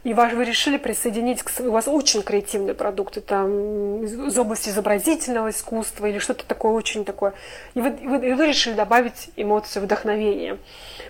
и 0.06 0.14
вы 0.14 0.46
решили 0.46 0.78
присоединить, 0.78 1.42
к, 1.42 1.52
у 1.62 1.72
вас 1.72 1.88
очень 1.88 2.22
креативные 2.22 2.76
продукты, 2.76 3.22
там, 3.22 4.04
из 4.04 4.38
области 4.38 4.70
изобразительного 4.70 5.50
искусства 5.50 6.06
или 6.06 6.20
что-то 6.20 6.46
такое 6.46 6.74
очень 6.74 7.04
такое, 7.04 7.34
и 7.74 7.82
вы, 7.82 7.90
и 7.90 8.08
вы, 8.08 8.30
и 8.30 8.34
вы 8.34 8.46
решили 8.46 8.76
добавить 8.76 9.32
эмоцию 9.36 9.82
вдохновения. 9.82 10.60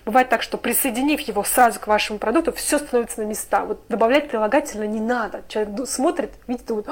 Бывает 0.06 0.30
так, 0.30 0.42
что 0.42 0.58
присоединив 0.58 1.20
его 1.20 1.44
сразу 1.44 1.78
к 1.82 1.88
вашему 1.88 2.20
продукту, 2.20 2.54
все 2.54 2.80
становится 2.80 3.22
на 3.22 3.26
места. 3.26 3.66
Вот 3.66 3.82
добавлять 3.90 4.30
прилагательно 4.30 4.86
не 4.86 5.02
надо. 5.02 5.44
Человек 5.50 5.90
смотрит, 5.90 6.32
видит, 6.48 6.66
думает, 6.66 6.88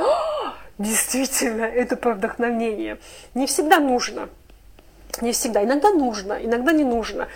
действительно, 0.78 1.64
это 1.64 1.96
про 1.96 2.16
вдохновение. 2.16 2.98
Не 3.34 3.48
всегда 3.48 3.80
нужно. 3.80 4.28
Не 5.22 5.32
всегда. 5.32 5.64
Иногда 5.64 5.92
нужно, 5.92 6.34
иногда 6.34 6.72
не 6.72 6.84
нужно. 6.84 7.28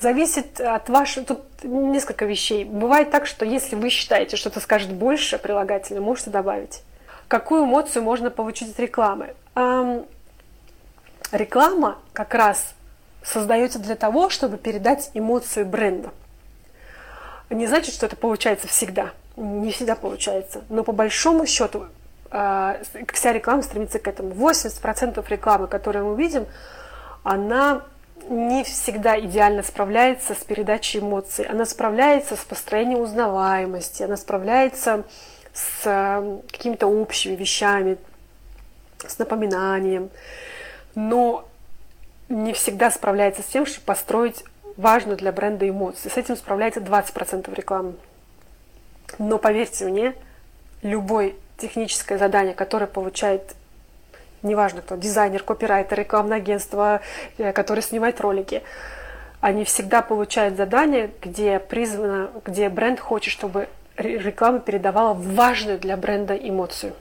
Зависит 0.00 0.60
от 0.60 0.88
вашего... 0.88 1.26
Тут 1.26 1.40
несколько 1.62 2.24
вещей. 2.24 2.64
Бывает 2.64 3.10
так, 3.10 3.26
что 3.26 3.44
если 3.44 3.76
вы 3.76 3.90
считаете, 3.90 4.36
что 4.36 4.48
это 4.48 4.60
скажет 4.60 4.92
больше 4.92 5.38
прилагательно, 5.38 6.00
можете 6.00 6.30
добавить. 6.30 6.82
Какую 7.28 7.64
эмоцию 7.64 8.02
можно 8.02 8.30
получить 8.30 8.70
от 8.70 8.80
рекламы? 8.80 9.34
Эм, 9.54 10.06
реклама 11.32 11.98
как 12.12 12.34
раз 12.34 12.74
создается 13.22 13.78
для 13.78 13.96
того, 13.96 14.30
чтобы 14.30 14.56
передать 14.56 15.10
эмоцию 15.14 15.66
бренда. 15.66 16.10
Не 17.50 17.66
значит, 17.66 17.94
что 17.94 18.06
это 18.06 18.16
получается 18.16 18.68
всегда. 18.68 19.10
Не 19.36 19.70
всегда 19.72 19.94
получается. 19.94 20.62
Но 20.68 20.84
по 20.84 20.92
большому 20.92 21.46
счету 21.46 21.86
э, 22.30 22.82
вся 23.12 23.32
реклама 23.32 23.62
стремится 23.62 23.98
к 23.98 24.08
этому. 24.08 24.30
80% 24.30 25.24
рекламы, 25.28 25.66
которую 25.66 26.06
мы 26.06 26.16
видим, 26.16 26.46
она 27.26 27.82
не 28.28 28.62
всегда 28.62 29.18
идеально 29.18 29.64
справляется 29.64 30.34
с 30.34 30.44
передачей 30.44 31.00
эмоций. 31.00 31.44
Она 31.44 31.66
справляется 31.66 32.36
с 32.36 32.44
построением 32.44 33.00
узнаваемости, 33.00 34.04
она 34.04 34.16
справляется 34.16 35.02
с 35.52 35.82
э, 35.84 36.38
какими-то 36.52 36.86
общими 36.86 37.34
вещами, 37.34 37.98
с 38.98 39.18
напоминанием, 39.18 40.10
но 40.94 41.48
не 42.28 42.52
всегда 42.52 42.92
справляется 42.92 43.42
с 43.42 43.46
тем, 43.46 43.66
чтобы 43.66 43.86
построить 43.86 44.44
важную 44.76 45.16
для 45.16 45.32
бренда 45.32 45.68
эмоцию. 45.68 46.12
С 46.12 46.16
этим 46.16 46.36
справляется 46.36 46.78
20% 46.78 47.52
рекламы. 47.52 47.94
Но 49.18 49.38
поверьте 49.38 49.84
мне, 49.86 50.14
любое 50.82 51.34
техническое 51.58 52.18
задание, 52.18 52.54
которое 52.54 52.86
получает 52.86 53.56
неважно 54.46 54.82
кто, 54.82 54.96
дизайнер, 54.96 55.42
копирайтер, 55.42 55.98
рекламное 55.98 56.38
агентство, 56.38 57.00
э, 57.38 57.52
который 57.52 57.82
снимает 57.82 58.20
ролики, 58.20 58.62
они 59.40 59.64
всегда 59.64 60.02
получают 60.02 60.56
задание, 60.56 61.10
где 61.22 61.58
призвано, 61.58 62.30
где 62.44 62.68
бренд 62.68 63.00
хочет, 63.00 63.32
чтобы 63.32 63.68
реклама 63.96 64.60
передавала 64.60 65.14
важную 65.14 65.78
для 65.78 65.96
бренда 65.96 66.34
эмоцию. 66.34 66.94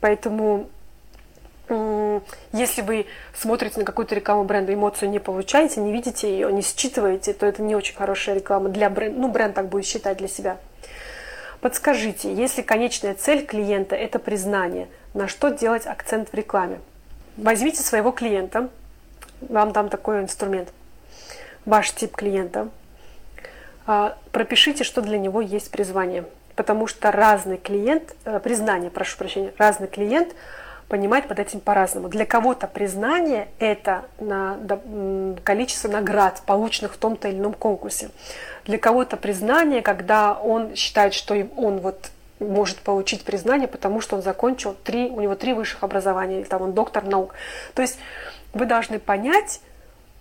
Поэтому 0.00 0.68
если 2.52 2.80
вы 2.80 3.06
смотрите 3.34 3.78
на 3.78 3.84
какую-то 3.84 4.14
рекламу 4.14 4.44
бренда, 4.44 4.72
эмоцию 4.72 5.10
не 5.10 5.18
получаете, 5.18 5.80
не 5.80 5.92
видите 5.92 6.30
ее, 6.30 6.50
не 6.50 6.62
считываете, 6.62 7.34
то 7.34 7.44
это 7.44 7.62
не 7.62 7.76
очень 7.76 7.94
хорошая 7.94 8.36
реклама 8.36 8.70
для 8.70 8.88
бренда. 8.88 9.20
Ну, 9.20 9.28
бренд 9.28 9.54
так 9.54 9.68
будет 9.68 9.84
считать 9.84 10.16
для 10.16 10.28
себя. 10.28 10.56
Подскажите, 11.60 12.32
если 12.32 12.62
конечная 12.62 13.14
цель 13.14 13.44
клиента– 13.44 13.96
это 13.96 14.20
признание, 14.20 14.88
на 15.12 15.26
что 15.26 15.48
делать 15.48 15.86
акцент 15.86 16.28
в 16.30 16.34
рекламе? 16.34 16.80
Возьмите 17.36 17.82
своего 17.82 18.12
клиента, 18.12 18.68
вам 19.40 19.72
дам 19.72 19.88
такой 19.88 20.20
инструмент, 20.20 20.72
ваш 21.64 21.90
тип 21.92 22.14
клиента, 22.14 22.68
а, 23.86 24.16
пропишите, 24.30 24.84
что 24.84 25.02
для 25.02 25.18
него 25.18 25.40
есть 25.40 25.70
призвание, 25.72 26.24
потому 26.54 26.86
что 26.86 27.10
разный 27.10 27.56
клиент, 27.56 28.14
э, 28.24 28.38
признание, 28.38 28.90
прошу 28.90 29.16
прощения, 29.18 29.52
разный 29.58 29.88
клиент 29.88 30.34
понимает 30.88 31.28
под 31.28 31.38
этим 31.38 31.60
по-разному. 31.60 32.08
Для 32.08 32.24
кого-то 32.24 32.66
признание– 32.66 33.48
это 33.58 34.04
на 34.18 34.58
количество 35.44 35.88
наград, 35.88 36.42
полученных 36.46 36.94
в 36.94 36.98
том-то 36.98 37.28
или 37.28 37.38
ином 37.38 37.52
конкурсе. 37.52 38.10
Для 38.68 38.76
кого-то 38.78 39.16
признание, 39.16 39.80
когда 39.80 40.34
он 40.34 40.76
считает, 40.76 41.14
что 41.14 41.34
он 41.56 41.78
вот 41.78 42.10
может 42.38 42.76
получить 42.80 43.24
признание, 43.24 43.66
потому 43.66 44.02
что 44.02 44.14
он 44.14 44.22
закончил 44.22 44.74
три, 44.74 45.08
у 45.08 45.22
него 45.22 45.34
три 45.34 45.54
высших 45.54 45.82
образования, 45.82 46.40
или 46.40 46.44
там 46.44 46.60
он 46.60 46.72
доктор 46.74 47.02
наук. 47.04 47.34
То 47.72 47.80
есть 47.80 47.98
вы 48.52 48.66
должны 48.66 48.98
понять, 48.98 49.62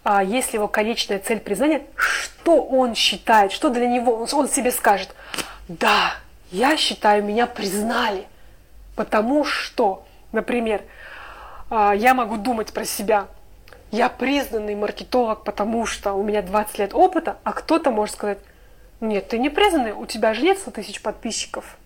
а, 0.05 0.23
если 0.23 0.55
его 0.55 0.69
конечная 0.69 1.19
цель 1.19 1.41
признания, 1.41 1.81
что 1.97 2.63
он 2.63 2.95
считает, 2.95 3.51
что 3.51 3.69
для 3.69 3.85
него, 3.85 4.25
он 4.31 4.47
себе 4.47 4.71
скажет, 4.71 5.13
да, 5.67 6.13
я 6.49 6.77
считаю, 6.77 7.25
меня 7.25 7.47
признали, 7.47 8.27
потому 8.95 9.43
что, 9.43 10.05
например, 10.31 10.83
а, 11.69 11.93
я 11.93 12.13
могу 12.13 12.37
думать 12.37 12.71
про 12.71 12.85
себя, 12.85 13.27
я 13.91 14.09
признанный 14.09 14.75
маркетолог, 14.75 15.43
потому 15.43 15.85
что 15.85 16.13
у 16.13 16.23
меня 16.23 16.41
20 16.41 16.79
лет 16.79 16.93
опыта, 16.93 17.37
а 17.43 17.53
кто-то 17.53 17.91
может 17.91 18.15
сказать, 18.15 18.39
нет, 18.99 19.29
ты 19.29 19.37
не 19.37 19.49
признанный, 19.49 19.91
у 19.91 20.05
тебя 20.05 20.33
же 20.33 20.41
нет 20.41 20.57
100 20.59 20.71
тысяч 20.71 21.01
подписчиков. 21.01 21.77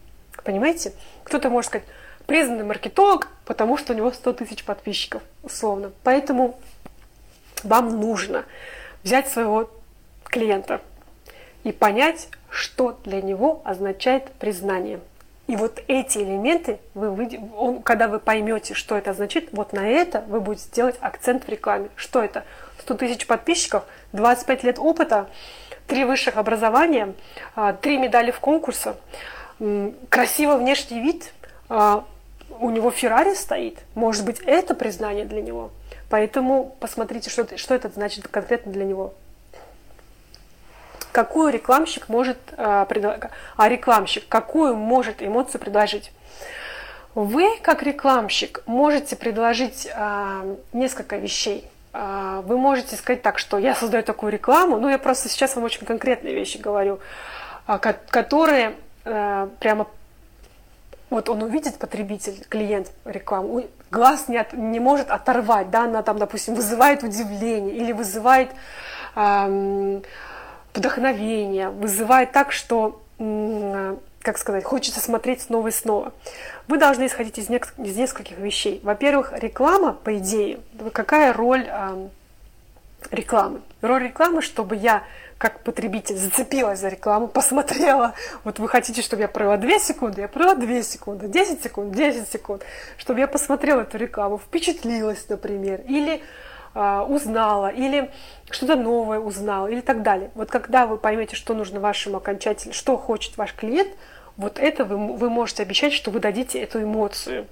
Понимаете? 0.44 0.94
Кто-то 1.24 1.50
может 1.50 1.70
сказать, 1.70 1.88
признанный 2.26 2.64
маркетолог, 2.64 3.28
потому 3.46 3.78
что 3.78 3.94
у 3.94 3.96
него 3.96 4.12
100 4.12 4.34
тысяч 4.34 4.64
подписчиков, 4.64 5.22
условно. 5.44 5.92
Поэтому 6.04 6.60
вам 7.64 8.00
нужно 8.00 8.46
взять 9.04 9.30
своего 9.30 9.70
клиента 10.24 10.82
и 11.64 11.72
понять, 11.72 12.30
что 12.50 12.98
для 13.04 13.22
него 13.22 13.62
означает 13.66 14.32
признание– 14.34 15.00
и 15.52 15.58
вот 15.58 15.84
эти 15.90 16.20
элементы, 16.20 16.80
вы, 16.94 17.30
он, 17.58 17.82
когда 17.82 18.08
вы 18.08 18.20
поймете, 18.20 18.74
что 18.74 18.96
это 18.96 19.12
означает, 19.12 19.50
вот 19.52 19.74
на 19.74 19.86
это 19.86 20.24
вы 20.30 20.40
будете 20.40 20.70
делать 20.72 20.96
акцент 21.02 21.44
в 21.44 21.50
рекламе. 21.50 21.90
Что 21.98 22.24
это? 22.24 22.46
100 22.80 22.94
тысяч 22.94 23.28
подписчиков, 23.28 23.84
25 24.14 24.64
лет 24.64 24.80
опыта, 24.80 25.30
три 25.88 26.06
высших 26.06 26.38
образования, 26.38 27.16
а, 27.54 27.74
три 27.74 27.98
медали 27.98 28.32
в 28.32 28.40
конкурсе, 28.40 28.94
красивый 30.08 30.58
внешний 30.58 31.02
вид, 31.02 31.34
а, 31.68 32.06
у 32.62 32.70
него 32.70 32.90
Феррари 32.90 33.34
стоит. 33.34 33.80
Может 33.94 34.24
быть, 34.24 34.40
это 34.46 34.74
признание 34.74 35.26
для 35.26 35.42
него. 35.42 35.72
Поэтому 36.10 36.78
посмотрите, 36.80 37.30
что, 37.30 37.58
что 37.58 37.76
это 37.76 37.90
значит 37.90 38.26
конкретно 38.30 38.72
для 38.72 38.86
него 38.86 39.16
какую 41.12 41.52
рекламщик 41.52 42.10
может 42.10 42.38
а, 42.58 42.88
а 43.58 43.69
рекламщик 43.69 44.28
какую 44.28 44.76
может 44.76 45.21
эмоцию 45.21 45.62
предложить. 45.62 46.12
Вы, 47.13 47.58
как 47.62 47.84
рекламщик, 47.84 48.63
можете 48.67 49.17
предложить 49.17 49.89
а, 49.93 50.45
несколько 50.71 51.17
вещей. 51.17 51.69
А, 51.91 52.41
вы 52.41 52.58
можете 52.58 52.95
сказать 52.95 53.21
так, 53.21 53.38
что 53.38 53.58
я 53.58 53.76
создаю 53.76 54.04
такую 54.04 54.32
рекламу, 54.32 54.80
ну 54.80 54.88
я 54.88 54.97
просто 54.97 55.28
сейчас 55.28 55.56
вам 55.56 55.65
очень 55.65 55.86
конкретные 55.86 56.34
вещи 56.34 56.58
говорю, 56.58 57.00
а, 57.67 57.78
которые 57.78 58.76
прямо 59.04 59.88
вот 61.10 61.28
он 61.28 61.41
увидит 61.41 61.80
потребитель, 61.80 62.45
клиент 62.47 62.91
рекламу, 63.04 63.65
глаз 63.89 64.28
не, 64.28 64.38
от, 64.38 64.54
не 64.54 64.80
может 64.80 65.10
оторвать, 65.10 65.71
да, 65.71 65.86
она 65.86 66.04
там, 66.04 66.19
допустим, 66.19 66.54
вызывает 66.54 67.04
удивление 67.04 67.76
или 67.76 67.91
вызывает 67.91 68.50
эм, 69.15 70.04
вдохновение, 70.74 71.70
вызывает 71.70 72.32
так, 72.32 72.52
что, 72.52 73.02
как 73.18 74.38
сказать, 74.38 74.64
хочется 74.64 75.00
смотреть 75.00 75.42
снова 75.42 75.70
и 75.70 75.72
снова. 75.72 76.14
Вы 76.68 76.78
должны 76.78 77.08
исходить 77.08 77.38
из, 77.38 77.50
нек- 77.50 77.74
из 77.78 77.96
нескольких 77.98 78.38
вещей. 78.38 78.80
Во-первых, 78.84 79.34
реклама, 79.36 79.94
по 79.94 80.18
идее, 80.18 80.60
какая 80.94 81.34
роль 81.34 81.68
э, 81.68 82.08
рекламы? 83.12 83.62
Роль 83.82 84.04
рекламы, 84.04 84.42
чтобы 84.42 84.76
я 84.76 85.04
как 85.42 85.62
потребитель 85.62 86.18
зацепилась 86.18 86.80
за 86.80 86.90
рекламу, 86.90 87.28
посмотрела, 87.28 88.14
вот 88.44 88.60
вы 88.60 88.70
хотите, 88.70 89.02
чтобы 89.02 89.24
я 89.24 89.28
провела 89.28 89.58
2 89.58 89.80
секунды, 89.80 90.22
я 90.22 90.28
провела 90.28 90.54
2 90.54 90.84
секунды, 90.84 91.28
10 91.28 91.64
секунд, 91.64 91.92
10 91.96 92.30
секунд, 92.30 92.62
чтобы 92.98 93.20
я 93.22 93.28
посмотрела 93.28 93.82
эту 93.82 93.98
рекламу, 93.98 94.38
впечатлилась, 94.38 95.26
например, 95.30 95.82
или 95.88 96.22
узнала, 96.74 97.68
или 97.68 98.12
что-то 98.50 98.76
новое 98.76 99.20
узнала, 99.20 99.68
или 99.68 99.82
так 99.82 100.04
далее. 100.04 100.32
Вот 100.36 100.50
когда 100.50 100.88
вы 100.88 100.98
поймете, 100.98 101.36
что 101.36 101.54
нужно 101.54 101.80
вашему 101.80 102.18
окончателю, 102.18 102.74
что 102.74 102.98
хочет 102.98 103.38
ваш 103.38 103.54
клиент, 103.54 103.90
вот 104.38 104.58
это 104.60 104.86
вы, 104.86 105.16
вы 105.18 105.30
можете 105.30 105.64
обещать, 105.64 105.94
что 105.94 106.12
вы 106.12 106.20
дадите 106.20 106.60
эту 106.60 106.82
эмоцию. 106.82 107.48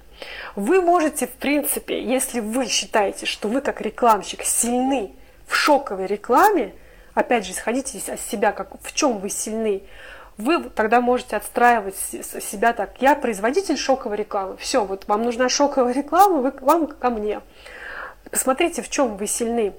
Вы 0.56 0.80
можете, 0.80 1.26
в 1.26 1.32
принципе, 1.32 2.02
если 2.02 2.40
вы 2.40 2.66
считаете, 2.66 3.26
что 3.26 3.48
вы 3.48 3.60
как 3.60 3.80
рекламщик 3.80 4.42
сильны 4.42 5.12
в 5.46 5.54
шоковой 5.54 6.06
рекламе, 6.06 6.74
опять 7.14 7.44
же, 7.44 7.52
исходите 7.52 7.98
из 7.98 8.04
себя, 8.20 8.52
как, 8.52 8.80
в 8.82 8.92
чем 8.94 9.18
вы 9.18 9.30
сильны, 9.30 9.82
вы 10.36 10.70
тогда 10.70 11.00
можете 11.00 11.36
отстраивать 11.36 11.96
себя 11.96 12.72
так. 12.72 12.94
Я 13.00 13.14
производитель 13.14 13.76
шоковой 13.76 14.16
рекламы. 14.16 14.56
Все, 14.56 14.84
вот 14.84 15.06
вам 15.06 15.22
нужна 15.22 15.48
шоковая 15.48 15.92
реклама, 15.92 16.38
вы, 16.38 16.52
вам 16.60 16.86
ко 16.86 17.10
мне. 17.10 17.40
Посмотрите, 18.30 18.82
в 18.82 18.88
чем 18.88 19.16
вы 19.16 19.26
сильны. 19.26 19.74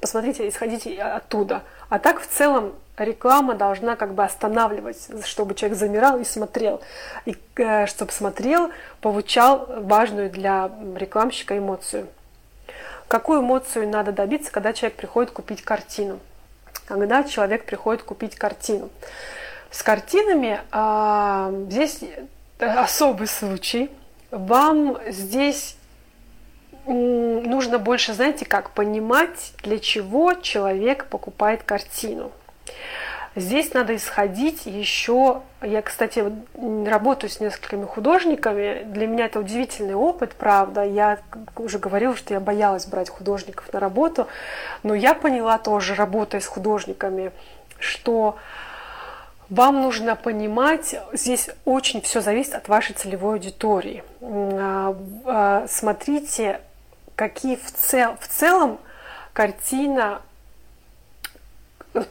Посмотрите, 0.00 0.48
исходите 0.48 1.00
оттуда. 1.02 1.62
А 1.88 1.98
так 1.98 2.20
в 2.20 2.26
целом 2.26 2.74
реклама 2.96 3.54
должна 3.54 3.96
как 3.96 4.14
бы 4.14 4.22
останавливать, 4.22 5.08
чтобы 5.24 5.54
человек 5.54 5.78
замирал 5.78 6.18
и 6.20 6.24
смотрел. 6.24 6.80
И 7.24 7.36
э, 7.56 7.86
чтобы 7.86 8.12
смотрел, 8.12 8.70
получал 9.00 9.66
важную 9.82 10.30
для 10.30 10.70
рекламщика 10.96 11.58
эмоцию. 11.58 12.08
Какую 13.08 13.40
эмоцию 13.40 13.88
надо 13.88 14.12
добиться, 14.12 14.52
когда 14.52 14.72
человек 14.72 14.96
приходит 14.96 15.30
купить 15.30 15.62
картину? 15.62 16.20
Когда 16.86 17.24
человек 17.24 17.64
приходит 17.64 18.02
купить 18.02 18.36
картину. 18.36 18.90
С 19.70 19.82
картинами 19.82 20.60
а, 20.70 21.50
здесь 21.68 22.00
особый 22.58 23.26
случай– 23.26 23.90
вам 24.30 24.98
здесь 25.08 25.76
нужно 26.88 27.78
больше, 27.78 28.14
знаете, 28.14 28.44
как 28.44 28.70
понимать, 28.70 29.52
для 29.62 29.78
чего 29.78 30.34
человек 30.34 31.06
покупает 31.06 31.62
картину. 31.62 32.32
Здесь 33.36 33.72
надо 33.72 33.94
исходить 33.94 34.66
еще... 34.66 35.42
Я, 35.62 35.82
кстати, 35.82 36.24
работаю 36.88 37.30
с 37.30 37.40
несколькими 37.40 37.84
художниками. 37.84 38.82
Для 38.84 39.06
меня 39.06 39.26
это 39.26 39.38
удивительный 39.38 39.94
опыт, 39.94 40.34
правда. 40.34 40.82
Я 40.82 41.18
уже 41.56 41.78
говорила, 41.78 42.16
что 42.16 42.34
я 42.34 42.40
боялась 42.40 42.86
брать 42.86 43.08
художников 43.08 43.72
на 43.72 43.78
работу. 43.78 44.26
Но 44.82 44.94
я 44.94 45.14
поняла 45.14 45.58
тоже, 45.58 45.94
работая 45.94 46.40
с 46.40 46.46
художниками, 46.46 47.30
что 47.78 48.36
вам 49.50 49.82
нужно 49.82 50.16
понимать, 50.16 50.96
здесь 51.12 51.48
очень 51.64 52.02
все 52.02 52.20
зависит 52.20 52.54
от 52.54 52.68
вашей 52.68 52.94
целевой 52.94 53.34
аудитории. 53.34 54.04
А, 54.20 54.96
а, 55.24 55.66
смотрите, 55.68 56.60
какие 57.18 57.56
в, 57.56 57.72
цел, 57.72 58.16
в 58.20 58.28
целом 58.28 58.78
картина 59.32 60.22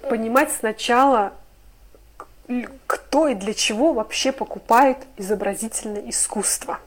понимать 0.09 0.51
сначала, 0.51 1.31
кто 2.87 3.29
и 3.29 3.33
для 3.33 3.53
чего 3.53 3.93
вообще 3.93 4.33
покупает 4.33 4.97
изобразительное 5.15 6.09
искусство 6.09 6.79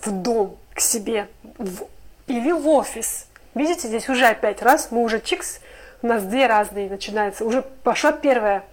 в 0.00 0.10
дом, 0.10 0.56
к 0.72 0.80
себе 0.80 1.28
в, 1.58 1.86
или 2.28 2.50
в 2.50 2.66
офис. 2.66 3.26
Видите, 3.54 3.88
здесь 3.88 4.08
уже 4.08 4.24
опять 4.24 4.62
раз, 4.62 4.90
мы 4.90 5.02
уже 5.02 5.20
чикс, 5.20 5.60
у 6.00 6.06
нас 6.06 6.22
две 6.22 6.46
разные 6.46 6.88
начинается, 6.88 7.44
уже 7.44 7.60
пошла 7.60 8.12
первая, 8.12 8.64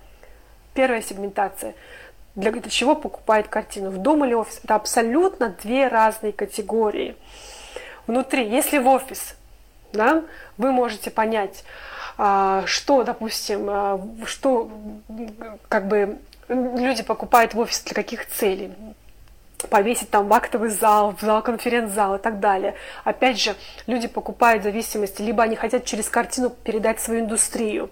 первая 0.73 1.01
сегментация. 1.01 1.75
Для, 2.35 2.53
для 2.53 2.71
чего 2.71 2.95
покупает 2.95 3.49
картину, 3.49 3.89
в 3.89 3.97
дом 3.97 4.23
или 4.23 4.33
офис. 4.33 4.61
Это 4.63 4.75
абсолютно 4.75 5.49
две 5.61 5.89
разные 5.89 6.31
категории. 6.31 7.17
Внутри, 8.07 8.47
если 8.47 8.77
в 8.77 8.87
офис, 8.87 9.35
да, 9.93 10.23
вы 10.57 10.71
можете 10.71 11.11
понять, 11.11 11.63
а, 12.17 12.63
что, 12.65 13.03
допустим, 13.03 13.67
а, 13.69 14.01
что 14.25 14.71
как 15.67 15.87
бы 15.87 16.19
люди 16.47 17.03
покупают 17.03 17.53
в 17.53 17.59
офис 17.59 17.81
для 17.81 17.93
каких 17.93 18.27
целей. 18.27 18.73
Повесить 19.69 20.09
там 20.09 20.27
в 20.27 20.33
актовый 20.33 20.69
зал, 20.69 21.15
в 21.15 21.21
зал 21.21 21.43
конференц-зал 21.43 22.15
и 22.15 22.19
так 22.19 22.39
далее. 22.39 22.73
Опять 23.03 23.39
же, 23.39 23.55
люди 23.85 24.07
покупают 24.07 24.61
в 24.61 24.63
зависимости, 24.63 25.21
либо 25.21 25.43
они 25.43 25.55
хотят 25.55 25.85
через 25.85 26.09
картину 26.09 26.49
передать 26.49 26.99
свою 26.99 27.21
индустрию, 27.21 27.91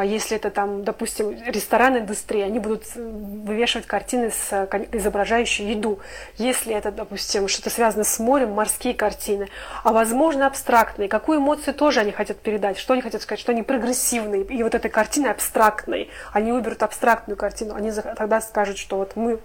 если 0.00 0.36
это 0.36 0.50
там, 0.50 0.84
допустим, 0.84 1.36
ресторанная 1.46 2.00
индустрия, 2.00 2.46
они 2.46 2.58
будут 2.58 2.84
э, 2.94 3.02
вывешивать 3.02 3.86
картины, 3.86 4.30
с, 4.30 4.48
э, 4.50 4.86
изображающие 4.92 5.72
еду. 5.72 5.98
Если 6.38 6.74
это, 6.74 6.90
допустим, 6.90 7.46
что-то 7.46 7.68
связано 7.68 8.04
с 8.04 8.18
морем, 8.18 8.52
морские 8.52 8.94
картины, 8.94 9.48
а 9.84 9.92
возможно 9.92 10.46
абстрактные, 10.46 11.08
какую 11.08 11.38
эмоцию 11.38 11.74
тоже 11.74 12.00
они 12.00 12.10
хотят 12.12 12.38
передать, 12.38 12.78
что 12.78 12.94
они 12.94 13.02
хотят 13.02 13.20
сказать, 13.20 13.40
что 13.40 13.52
они 13.52 13.62
прогрессивные, 13.62 14.44
и 14.44 14.62
вот 14.62 14.74
этой 14.74 14.90
картины 14.90 15.26
абстрактной, 15.26 16.08
они 16.32 16.52
выберут 16.52 16.82
абстрактную 16.82 17.36
картину, 17.36 17.74
они 17.74 17.92
тогда 17.92 18.40
скажут, 18.40 18.78
что 18.78 18.96
вот 18.96 19.14
мы 19.16 19.40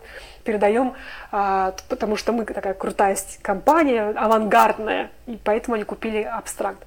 передаем, 0.48 0.94
а, 1.32 1.74
потому 1.90 2.16
что 2.16 2.32
мы 2.32 2.46
такая 2.46 2.74
крутая 2.74 3.18
компания, 3.42 4.14
авангардная, 4.16 5.12
и 5.26 5.38
поэтому 5.44 5.76
они 5.76 5.84
купили 5.84 6.22
абстракт. 6.24 6.82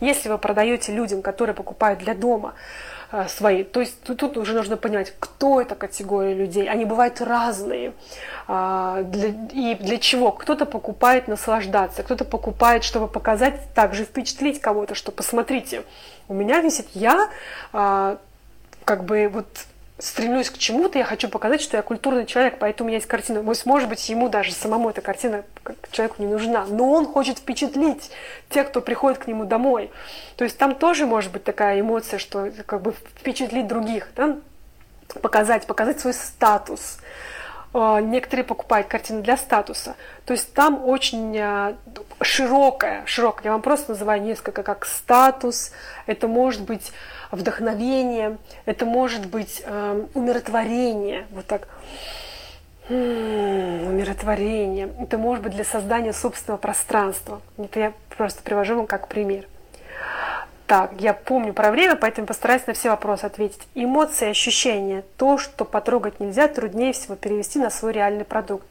Если 0.00 0.28
вы 0.28 0.36
продаете 0.36 0.92
людям, 0.92 1.22
которые 1.22 1.54
покупают 1.54 2.00
для 2.00 2.14
дома, 2.14 2.52
а, 3.10 3.28
свои. 3.28 3.64
То 3.64 3.80
есть 3.80 4.02
тут, 4.02 4.36
уже 4.36 4.52
нужно 4.52 4.76
понимать, 4.76 5.14
кто 5.18 5.60
эта 5.60 5.74
категория 5.76 6.34
людей. 6.34 6.68
Они 6.68 6.84
бывают 6.84 7.20
разные. 7.20 7.92
А, 8.48 9.02
и 9.52 9.76
для 9.80 9.98
чего? 9.98 10.32
Кто-то 10.32 10.66
покупает 10.66 11.28
наслаждаться, 11.28 12.02
кто-то 12.02 12.24
покупает, 12.24 12.84
чтобы 12.84 13.08
показать, 13.08 13.72
также 13.74 14.04
впечатлить 14.04 14.60
кого-то, 14.60 14.94
что 14.94 15.10
посмотрите, 15.12 15.84
у 16.28 16.34
меня 16.34 16.60
висит 16.60 16.88
я, 16.94 17.30
как 17.72 19.04
бы 19.04 19.30
вот 19.32 19.46
стремлюсь 19.98 20.50
к 20.50 20.58
чему-то, 20.58 20.98
я 20.98 21.04
хочу 21.04 21.28
показать, 21.28 21.60
что 21.60 21.76
я 21.76 21.82
культурный 21.82 22.26
человек, 22.26 22.56
поэтому 22.58 22.86
у 22.86 22.88
меня 22.88 22.98
есть 22.98 23.08
картина. 23.08 23.42
Может 23.42 23.88
быть, 23.88 24.08
ему 24.08 24.28
даже 24.28 24.52
самому 24.52 24.90
эта 24.90 25.00
картина 25.00 25.44
человеку 25.90 26.22
не 26.22 26.28
нужна, 26.28 26.66
но 26.66 26.90
он 26.90 27.06
хочет 27.06 27.38
впечатлить 27.38 28.10
тех, 28.50 28.68
кто 28.68 28.80
приходит 28.80 29.18
к 29.18 29.26
нему 29.26 29.44
домой. 29.44 29.90
То 30.36 30.44
есть 30.44 30.58
там 30.58 30.74
тоже 30.74 31.06
может 31.06 31.32
быть 31.32 31.44
такая 31.44 31.80
эмоция, 31.80 32.18
что 32.18 32.50
как 32.66 32.82
бы 32.82 32.92
впечатлить 32.92 33.66
других, 33.66 34.08
да? 34.16 34.36
показать, 35.22 35.66
показать 35.66 36.00
свой 36.00 36.12
статус. 36.12 36.98
А, 37.72 38.00
некоторые 38.00 38.44
покупают 38.44 38.88
картины 38.88 39.22
для 39.22 39.36
статуса. 39.36 39.96
То 40.24 40.32
есть 40.32 40.52
там 40.54 40.82
очень 40.84 41.38
а, 41.38 41.76
широкая, 42.22 43.04
широкая, 43.06 43.44
я 43.44 43.52
вам 43.52 43.62
просто 43.62 43.92
называю 43.92 44.22
несколько 44.22 44.62
как 44.62 44.86
статус, 44.86 45.72
это 46.06 46.28
может 46.28 46.62
быть 46.62 46.92
вдохновение, 47.30 48.38
это 48.64 48.86
может 48.86 49.26
быть 49.26 49.62
э, 49.64 50.06
умиротворение, 50.14 51.26
вот 51.30 51.46
так, 51.46 51.68
умиротворение, 52.88 54.88
это 55.00 55.18
может 55.18 55.42
быть 55.42 55.54
для 55.54 55.64
создания 55.64 56.12
собственного 56.12 56.58
пространства. 56.58 57.40
Это 57.58 57.80
я 57.80 57.92
просто 58.16 58.42
привожу 58.42 58.76
вам 58.76 58.86
как 58.86 59.08
пример. 59.08 59.46
Так, 60.66 60.94
я 60.98 61.12
помню 61.12 61.52
про 61.52 61.70
время, 61.70 61.94
поэтому 61.94 62.26
постараюсь 62.26 62.66
на 62.66 62.72
все 62.72 62.90
вопросы 62.90 63.24
ответить. 63.24 63.60
Эмоции, 63.74 64.30
ощущения, 64.30 65.04
то, 65.16 65.38
что 65.38 65.64
потрогать 65.64 66.18
нельзя, 66.18 66.48
труднее 66.48 66.92
всего 66.92 67.14
перевести 67.14 67.60
на 67.60 67.70
свой 67.70 67.92
реальный 67.92 68.24
продукт. 68.24 68.66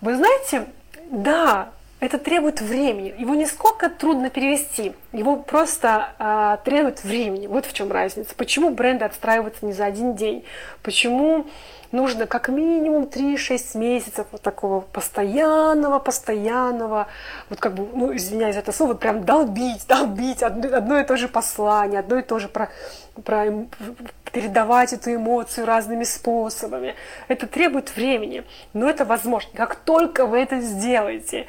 Вы 0.00 0.16
знаете, 0.16 0.66
да, 1.10 1.70
это 2.00 2.18
требует 2.18 2.60
времени. 2.60 3.14
Его 3.16 3.36
не 3.36 3.46
сколько 3.46 3.88
трудно 3.88 4.28
перевести, 4.28 4.92
его 5.16 5.36
просто 5.36 6.10
э, 6.18 6.58
требует 6.64 7.02
времени. 7.02 7.46
Вот 7.46 7.66
в 7.66 7.72
чем 7.72 7.90
разница. 7.90 8.34
Почему 8.36 8.70
бренды 8.70 9.04
отстраиваются 9.04 9.64
не 9.64 9.72
за 9.72 9.86
один 9.86 10.14
день? 10.14 10.44
Почему 10.82 11.46
нужно 11.92 12.26
как 12.26 12.48
минимум 12.48 13.04
3-6 13.04 13.78
месяцев 13.78 14.26
вот 14.32 14.42
такого 14.42 14.80
постоянного, 14.80 15.98
постоянного, 15.98 17.08
вот 17.48 17.60
как 17.60 17.74
бы, 17.74 17.88
ну, 17.92 18.14
извиняюсь 18.14 18.54
за 18.54 18.60
это 18.60 18.72
слово, 18.72 18.94
прям 18.94 19.24
долбить, 19.24 19.86
долбить 19.86 20.42
одно, 20.42 20.76
одно 20.76 20.98
и 20.98 21.04
то 21.04 21.16
же 21.16 21.28
послание, 21.28 22.00
одно 22.00 22.18
и 22.18 22.22
то 22.22 22.38
же 22.38 22.48
про, 22.48 22.70
про 23.24 23.66
передавать 24.32 24.92
эту 24.92 25.14
эмоцию 25.14 25.66
разными 25.66 26.04
способами. 26.04 26.94
Это 27.28 27.46
требует 27.46 27.96
времени, 27.96 28.44
но 28.74 28.88
это 28.88 29.04
возможно. 29.04 29.50
Как 29.54 29.76
только 29.76 30.26
вы 30.26 30.38
это 30.40 30.60
сделаете, 30.60 31.46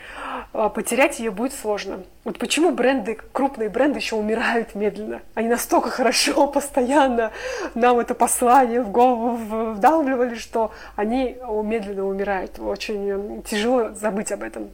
а, 0.54 0.70
потерять 0.70 1.20
ее 1.20 1.32
будет 1.32 1.54
сложно. 1.54 2.04
Вот 2.28 2.40
почему 2.40 2.72
бренды, 2.72 3.18
крупные 3.32 3.70
бренды 3.70 4.00
еще 4.00 4.18
умирают 4.18 4.76
медленно. 4.76 5.22
Они 5.34 5.48
настолько 5.48 5.90
хорошо, 5.90 6.48
постоянно 6.52 7.32
нам 7.74 8.00
это 8.00 8.16
послание 8.16 8.82
в 8.82 8.92
голову 8.92 9.38
вдалбливали, 9.76 10.36
что 10.36 10.74
они 10.98 11.38
медленно 11.64 12.06
умирают. 12.06 12.60
Очень 12.60 13.42
тяжело 13.44 13.94
забыть 13.94 14.34
об 14.34 14.44
этом. 14.44 14.72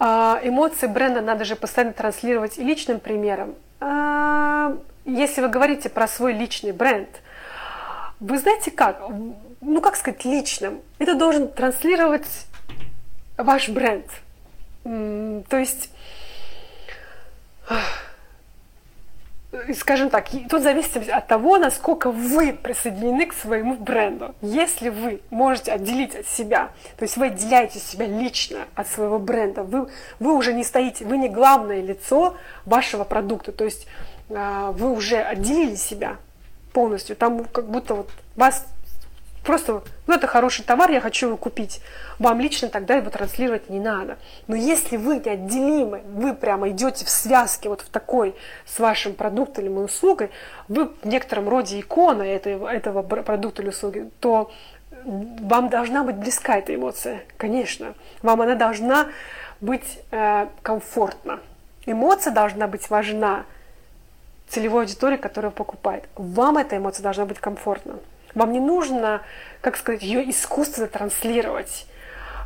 А, 0.00 0.40
эмоции 0.42 0.88
бренда 0.88 1.20
надо 1.20 1.44
же 1.44 1.54
постоянно 1.54 1.92
транслировать 1.92 2.58
и 2.58 2.64
личным 2.64 2.98
примером. 2.98 3.54
А, 3.78 4.76
если 5.04 5.42
вы 5.42 5.48
говорите 5.48 5.88
про 5.90 6.08
свой 6.08 6.32
личный 6.32 6.72
бренд, 6.72 7.08
вы 8.18 8.36
знаете 8.38 8.72
как? 8.72 9.00
Ну, 9.60 9.80
как 9.80 9.94
сказать, 9.94 10.24
личным. 10.24 10.80
Это 10.98 11.14
должен 11.14 11.46
транслировать 11.46 12.26
ваш 13.36 13.68
бренд. 13.68 14.06
То 14.84 15.58
есть, 15.58 15.90
скажем 19.74 20.10
так, 20.10 20.28
тут 20.48 20.62
зависит 20.62 21.08
от 21.08 21.26
того, 21.26 21.58
насколько 21.58 22.10
вы 22.10 22.52
присоединены 22.52 23.26
к 23.26 23.34
своему 23.34 23.76
бренду. 23.76 24.34
Если 24.40 24.88
вы 24.88 25.20
можете 25.30 25.72
отделить 25.72 26.14
от 26.14 26.26
себя, 26.26 26.70
то 26.96 27.04
есть 27.04 27.16
вы 27.16 27.26
отделяете 27.26 27.78
себя 27.78 28.06
лично 28.06 28.66
от 28.74 28.88
своего 28.88 29.18
бренда, 29.18 29.62
вы, 29.62 29.88
вы 30.18 30.34
уже 30.34 30.52
не 30.52 30.64
стоите, 30.64 31.04
вы 31.04 31.18
не 31.18 31.28
главное 31.28 31.82
лицо 31.82 32.36
вашего 32.64 33.04
продукта, 33.04 33.52
то 33.52 33.64
есть 33.64 33.86
а, 34.30 34.72
вы 34.72 34.90
уже 34.92 35.16
отделили 35.16 35.74
себя 35.74 36.16
полностью, 36.72 37.14
там 37.14 37.44
как 37.44 37.68
будто 37.68 37.94
вот 37.94 38.10
вас 38.36 38.66
Просто, 39.44 39.82
ну 40.06 40.14
это 40.14 40.26
хороший 40.26 40.64
товар, 40.64 40.90
я 40.90 41.00
хочу 41.00 41.26
его 41.26 41.36
купить. 41.36 41.80
Вам 42.18 42.40
лично 42.40 42.68
тогда 42.68 42.94
его 42.94 43.10
транслировать 43.10 43.70
не 43.70 43.80
надо. 43.80 44.18
Но 44.46 44.54
если 44.54 44.96
вы 44.96 45.16
неотделимы, 45.16 46.02
вы 46.14 46.34
прямо 46.34 46.68
идете 46.68 47.04
в 47.04 47.10
связке 47.10 47.68
вот 47.68 47.80
в 47.80 47.88
такой 47.88 48.34
с 48.66 48.78
вашим 48.78 49.14
продуктом 49.14 49.64
или 49.64 49.72
услугой, 49.72 50.30
вы 50.68 50.92
в 51.02 51.06
некотором 51.06 51.48
роде 51.48 51.80
икона 51.80 52.22
этого, 52.22 52.68
этого 52.68 53.02
продукта 53.02 53.62
или 53.62 53.70
услуги, 53.70 54.10
то 54.20 54.52
вам 55.04 55.68
должна 55.68 56.04
быть 56.04 56.16
близка 56.16 56.58
эта 56.58 56.74
эмоция, 56.74 57.22
конечно. 57.36 57.94
Вам 58.22 58.40
она 58.42 58.54
должна 58.54 59.08
быть 59.60 60.00
э, 60.12 60.46
комфортна. 60.62 61.40
Эмоция 61.86 62.32
должна 62.32 62.68
быть 62.68 62.88
важна 62.90 63.44
целевой 64.48 64.82
аудитории, 64.82 65.16
которая 65.16 65.50
покупает. 65.50 66.04
Вам 66.14 66.58
эта 66.58 66.76
эмоция 66.76 67.02
должна 67.02 67.26
быть 67.26 67.40
комфортна. 67.40 67.98
Вам 68.34 68.52
не 68.52 68.60
нужно, 68.60 69.22
как 69.60 69.76
сказать, 69.76 70.02
ее 70.02 70.28
искусственно 70.30 70.86
транслировать. 70.86 71.86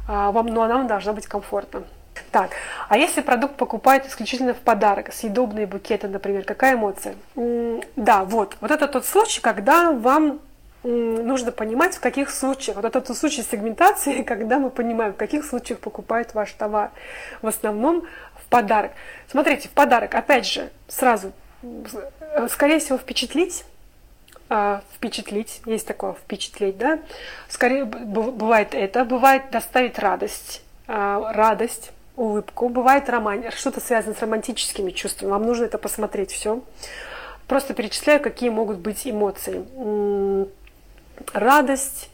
а, 0.09 0.31
вам, 0.31 0.47
но 0.47 0.63
она 0.63 0.77
вам 0.77 0.87
должна 0.87 1.13
быть 1.13 1.27
комфортна. 1.27 1.83
Так, 2.31 2.51
а 2.89 2.97
если 2.97 3.21
продукт 3.21 3.57
покупают 3.57 4.07
исключительно 4.07 4.55
в 4.55 4.59
подарок, 4.59 5.13
съедобные 5.13 5.67
букеты, 5.67 6.09
например, 6.09 6.45
какая 6.45 6.75
эмоция? 6.75 7.15
Да, 7.97 8.25
вот, 8.25 8.57
вот 8.61 8.71
это 8.71 8.89
тот 8.89 9.05
случай, 9.05 9.41
когда 9.41 9.93
вам 9.93 10.41
нужно 10.87 11.53
понимать, 11.53 11.97
в 11.97 12.01
каких 12.01 12.31
случаях, 12.31 12.77
вот 12.77 12.85
это 12.85 13.01
тот 13.01 13.17
случай 13.17 13.43
сегментации, 13.43 14.23
когда 14.27 14.59
мы 14.59 14.71
понимаем, 14.71 15.13
в 15.13 15.17
каких 15.17 15.45
случаях 15.45 15.81
покупают 15.81 16.35
ваш 16.35 16.53
товар. 16.53 16.91
В 17.43 17.47
основном 17.47 18.07
в 18.35 18.49
подарок. 18.49 18.93
Смотрите, 19.29 19.69
в 19.69 19.73
подарок, 19.73 20.15
опять 20.15 20.47
же, 20.47 20.71
сразу, 20.89 21.33
скорее 22.49 22.79
всего, 22.79 22.99
впечатлить, 22.99 23.65
впечатлить, 24.95 25.61
есть 25.67 25.87
такое 25.87 26.13
впечатлить, 26.13 26.79
да, 26.79 27.01
скорее 27.49 27.85
бывает 27.85 28.75
это, 28.75 29.05
бывает 29.05 29.51
доставить 29.51 29.99
радость, 29.99 30.63
а, 30.87 31.33
радость, 31.33 31.91
улыбку, 32.17 32.69
бывает 32.69 33.09
роман, 33.09 33.51
что-то 33.51 33.81
связано 33.81 34.15
с 34.15 34.21
романтическими 34.21 34.91
чувствами, 34.91 35.31
вам 35.31 35.43
нужно 35.43 35.65
это 35.65 35.79
посмотреть 35.79 36.31
все. 36.31 36.63
Просто 37.47 37.75
перечисляю, 37.75 38.21
какие 38.21 38.51
могут 38.51 38.79
быть 38.79 39.07
эмоции. 39.07 39.65
Радость, 41.33 42.11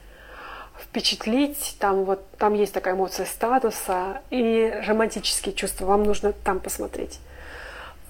впечатлить, 0.78 1.76
там 1.78 2.04
вот 2.04 2.24
там 2.36 2.54
есть 2.54 2.74
такая 2.74 2.94
эмоция 2.94 3.26
статуса 3.26 4.20
и 4.30 4.72
романтические 4.86 5.54
чувства, 5.54 5.86
вам 5.86 6.02
нужно 6.02 6.32
там 6.32 6.60
посмотреть. 6.60 7.18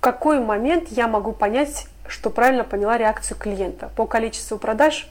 Какой 0.03 0.41
момент 0.41 0.89
я 0.89 1.07
могу 1.07 1.31
понять, 1.31 1.87
что 2.09 2.29
правильно 2.29 2.65
поняла 2.65 2.99
реакцию 2.99 3.39
клиента? 3.39 3.89
По 3.95 4.05
количеству 4.05 4.59
продаж 4.59 5.07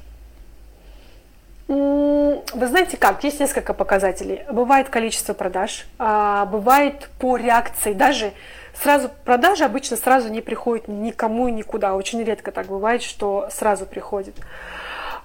вы 1.70 2.68
знаете 2.68 2.98
как, 2.98 3.24
есть 3.24 3.40
несколько 3.40 3.74
показателей. 3.74 4.42
Бывает 4.52 4.90
количество 4.90 5.34
продаж, 5.34 5.88
а 5.98 6.46
бывает 6.46 7.10
по 7.20 7.38
реакции. 7.38 7.94
Даже 7.94 8.34
сразу 8.74 9.10
продажи 9.24 9.64
обычно 9.64 9.96
сразу 9.96 10.28
не 10.28 10.42
приходят 10.42 10.90
никому 10.90 11.48
и 11.48 11.54
никуда. 11.54 11.96
Очень 11.96 12.22
редко 12.26 12.52
так 12.52 12.68
бывает, 12.68 13.02
что 13.02 13.48
сразу 13.50 13.86
приходит. 13.86 14.36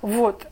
Вот, 0.03 0.47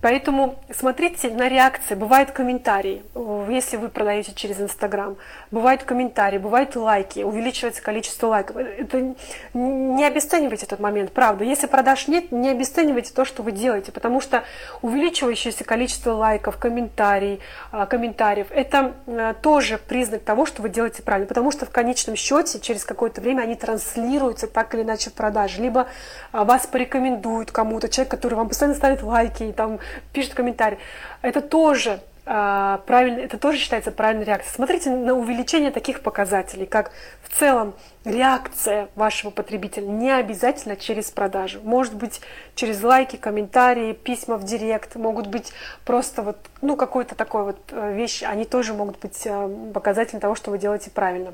поэтому 0.00 0.58
смотрите 0.74 1.30
на 1.30 1.48
реакции. 1.48 1.94
Бывают 1.94 2.30
комментарии, 2.30 3.02
если 3.48 3.76
вы 3.76 3.88
продаете 3.88 4.32
через 4.34 4.60
Инстаграм. 4.60 5.16
Бывают 5.50 5.82
комментарии, 5.82 6.38
бывают 6.38 6.76
лайки, 6.76 7.20
увеличивается 7.20 7.82
количество 7.82 8.28
лайков. 8.28 8.56
Это 8.56 9.14
не 9.54 10.04
обесценивайте 10.04 10.66
этот 10.66 10.80
момент, 10.80 11.12
правда. 11.12 11.44
Если 11.44 11.66
продаж 11.66 12.08
нет, 12.08 12.32
не 12.32 12.50
обесценивайте 12.50 13.12
то, 13.12 13.24
что 13.24 13.42
вы 13.42 13.52
делаете, 13.52 13.92
потому 13.92 14.20
что 14.20 14.44
увеличивающееся 14.82 15.64
количество 15.64 16.12
лайков, 16.12 16.56
комментариев, 16.58 17.40
а, 17.70 17.86
комментариев, 17.86 18.48
это 18.50 18.94
а, 19.06 19.34
тоже 19.34 19.78
признак 19.78 20.22
того, 20.22 20.46
что 20.46 20.62
вы 20.62 20.68
делаете 20.68 21.02
правильно, 21.02 21.26
потому 21.26 21.50
что 21.50 21.66
в 21.66 21.70
конечном 21.70 22.16
счете 22.16 22.60
через 22.60 22.84
какое-то 22.84 23.20
время 23.20 23.42
они 23.42 23.54
транслируются 23.54 24.46
так 24.46 24.74
или 24.74 24.82
иначе 24.82 25.10
в 25.10 25.14
продаже. 25.14 25.62
Либо 25.62 25.88
а, 26.32 26.44
вас 26.44 26.66
порекомендуют 26.66 27.50
кому-то, 27.50 27.88
человек, 27.88 28.10
который 28.10 28.34
вам 28.34 28.48
постоянно 28.48 28.67
ставит 28.74 29.02
лайки 29.02 29.44
и 29.44 29.52
там 29.52 29.78
пишет 30.12 30.34
комментарии. 30.34 30.78
Это 31.22 31.40
тоже 31.40 32.00
а, 32.30 32.82
правильно, 32.84 33.20
это 33.20 33.38
тоже 33.38 33.56
считается 33.56 33.90
правильной 33.90 34.26
реакцией. 34.26 34.54
Смотрите 34.54 34.90
на 34.90 35.14
увеличение 35.14 35.70
таких 35.70 36.02
показателей, 36.02 36.66
как 36.66 36.90
в 37.22 37.34
целом 37.34 37.72
реакция 38.04 38.90
вашего 38.96 39.30
потребителя, 39.30 39.86
не 39.86 40.10
обязательно 40.10 40.76
через 40.76 41.10
продажу. 41.10 41.60
Может 41.64 41.94
быть 41.94 42.20
через 42.54 42.82
лайки, 42.82 43.16
комментарии, 43.16 43.94
письма 43.94 44.36
в 44.36 44.44
директ, 44.44 44.94
могут 44.94 45.28
быть 45.28 45.54
просто 45.86 46.20
вот, 46.20 46.36
ну, 46.60 46.76
какой-то 46.76 47.14
такой 47.14 47.44
вот 47.44 47.58
э, 47.70 47.94
вещь, 47.94 48.22
они 48.22 48.44
тоже 48.44 48.74
могут 48.74 48.98
быть 48.98 49.22
э, 49.24 49.70
показателем 49.72 50.20
того, 50.20 50.34
что 50.34 50.50
вы 50.50 50.58
делаете 50.58 50.90
правильно. 50.90 51.32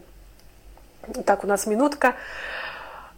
Так, 1.27 1.43
у 1.43 1.49
нас 1.49 1.67
минутка 1.67 2.15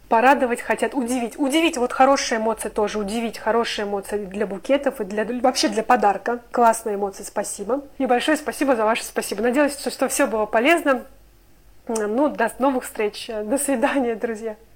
порадовать 0.09 0.61
хотят, 0.61 0.93
удивить. 0.93 1.37
Удивить, 1.37 1.77
вот 1.77 1.93
хорошая 1.93 2.39
эмоция 2.39 2.69
тоже, 2.69 2.99
удивить, 2.99 3.37
хорошая 3.37 3.85
эмоция 3.85 4.25
для 4.25 4.45
букетов 4.45 4.99
и 5.01 5.05
для, 5.05 5.25
вообще 5.41 5.69
для 5.69 5.83
подарка. 5.83 6.41
Классная 6.51 6.95
эмоция, 6.95 7.25
спасибо. 7.25 7.83
И 7.97 8.05
большое 8.05 8.37
спасибо 8.37 8.75
за 8.75 8.83
ваше 8.83 9.03
спасибо. 9.03 9.41
Надеюсь, 9.41 9.79
что, 9.79 9.89
что 9.89 10.07
все 10.09 10.27
было 10.27 10.45
полезно. 10.45 11.05
Ну, 11.87 12.27
до 12.27 12.51
новых 12.59 12.83
встреч. 12.83 13.27
До 13.27 13.57
свидания, 13.57 14.15
друзья. 14.15 14.57